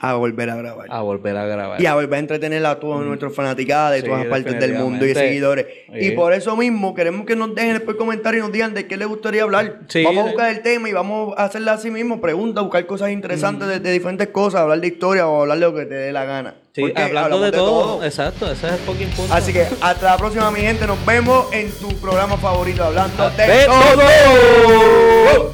[0.00, 0.86] A volver a grabar.
[0.88, 1.80] a volver a grabar.
[1.80, 5.04] Y a volver a entretener a todos nuestros fanaticadas de Sí, todas partes del mundo
[5.04, 5.66] y seguidores.
[5.92, 6.06] Sí.
[6.06, 8.96] Y por eso mismo queremos que nos dejen después comentarios y nos digan de qué
[8.96, 9.80] les gustaría hablar.
[9.88, 13.10] Sí, vamos a buscar el tema y vamos a hacerle así mismo, preguntas, buscar cosas
[13.10, 16.12] interesantes de, de diferentes cosas, hablar de historia o hablar de lo que te dé
[16.12, 16.54] la gana.
[16.74, 18.04] Sí, Porque hablando de todo.
[18.04, 19.34] Exacto, ese es el fucking punto.
[19.34, 20.86] Así que hasta la próxima, mi gente.
[20.86, 25.50] Nos vemos en tu programa favorito, hablando de, De todo.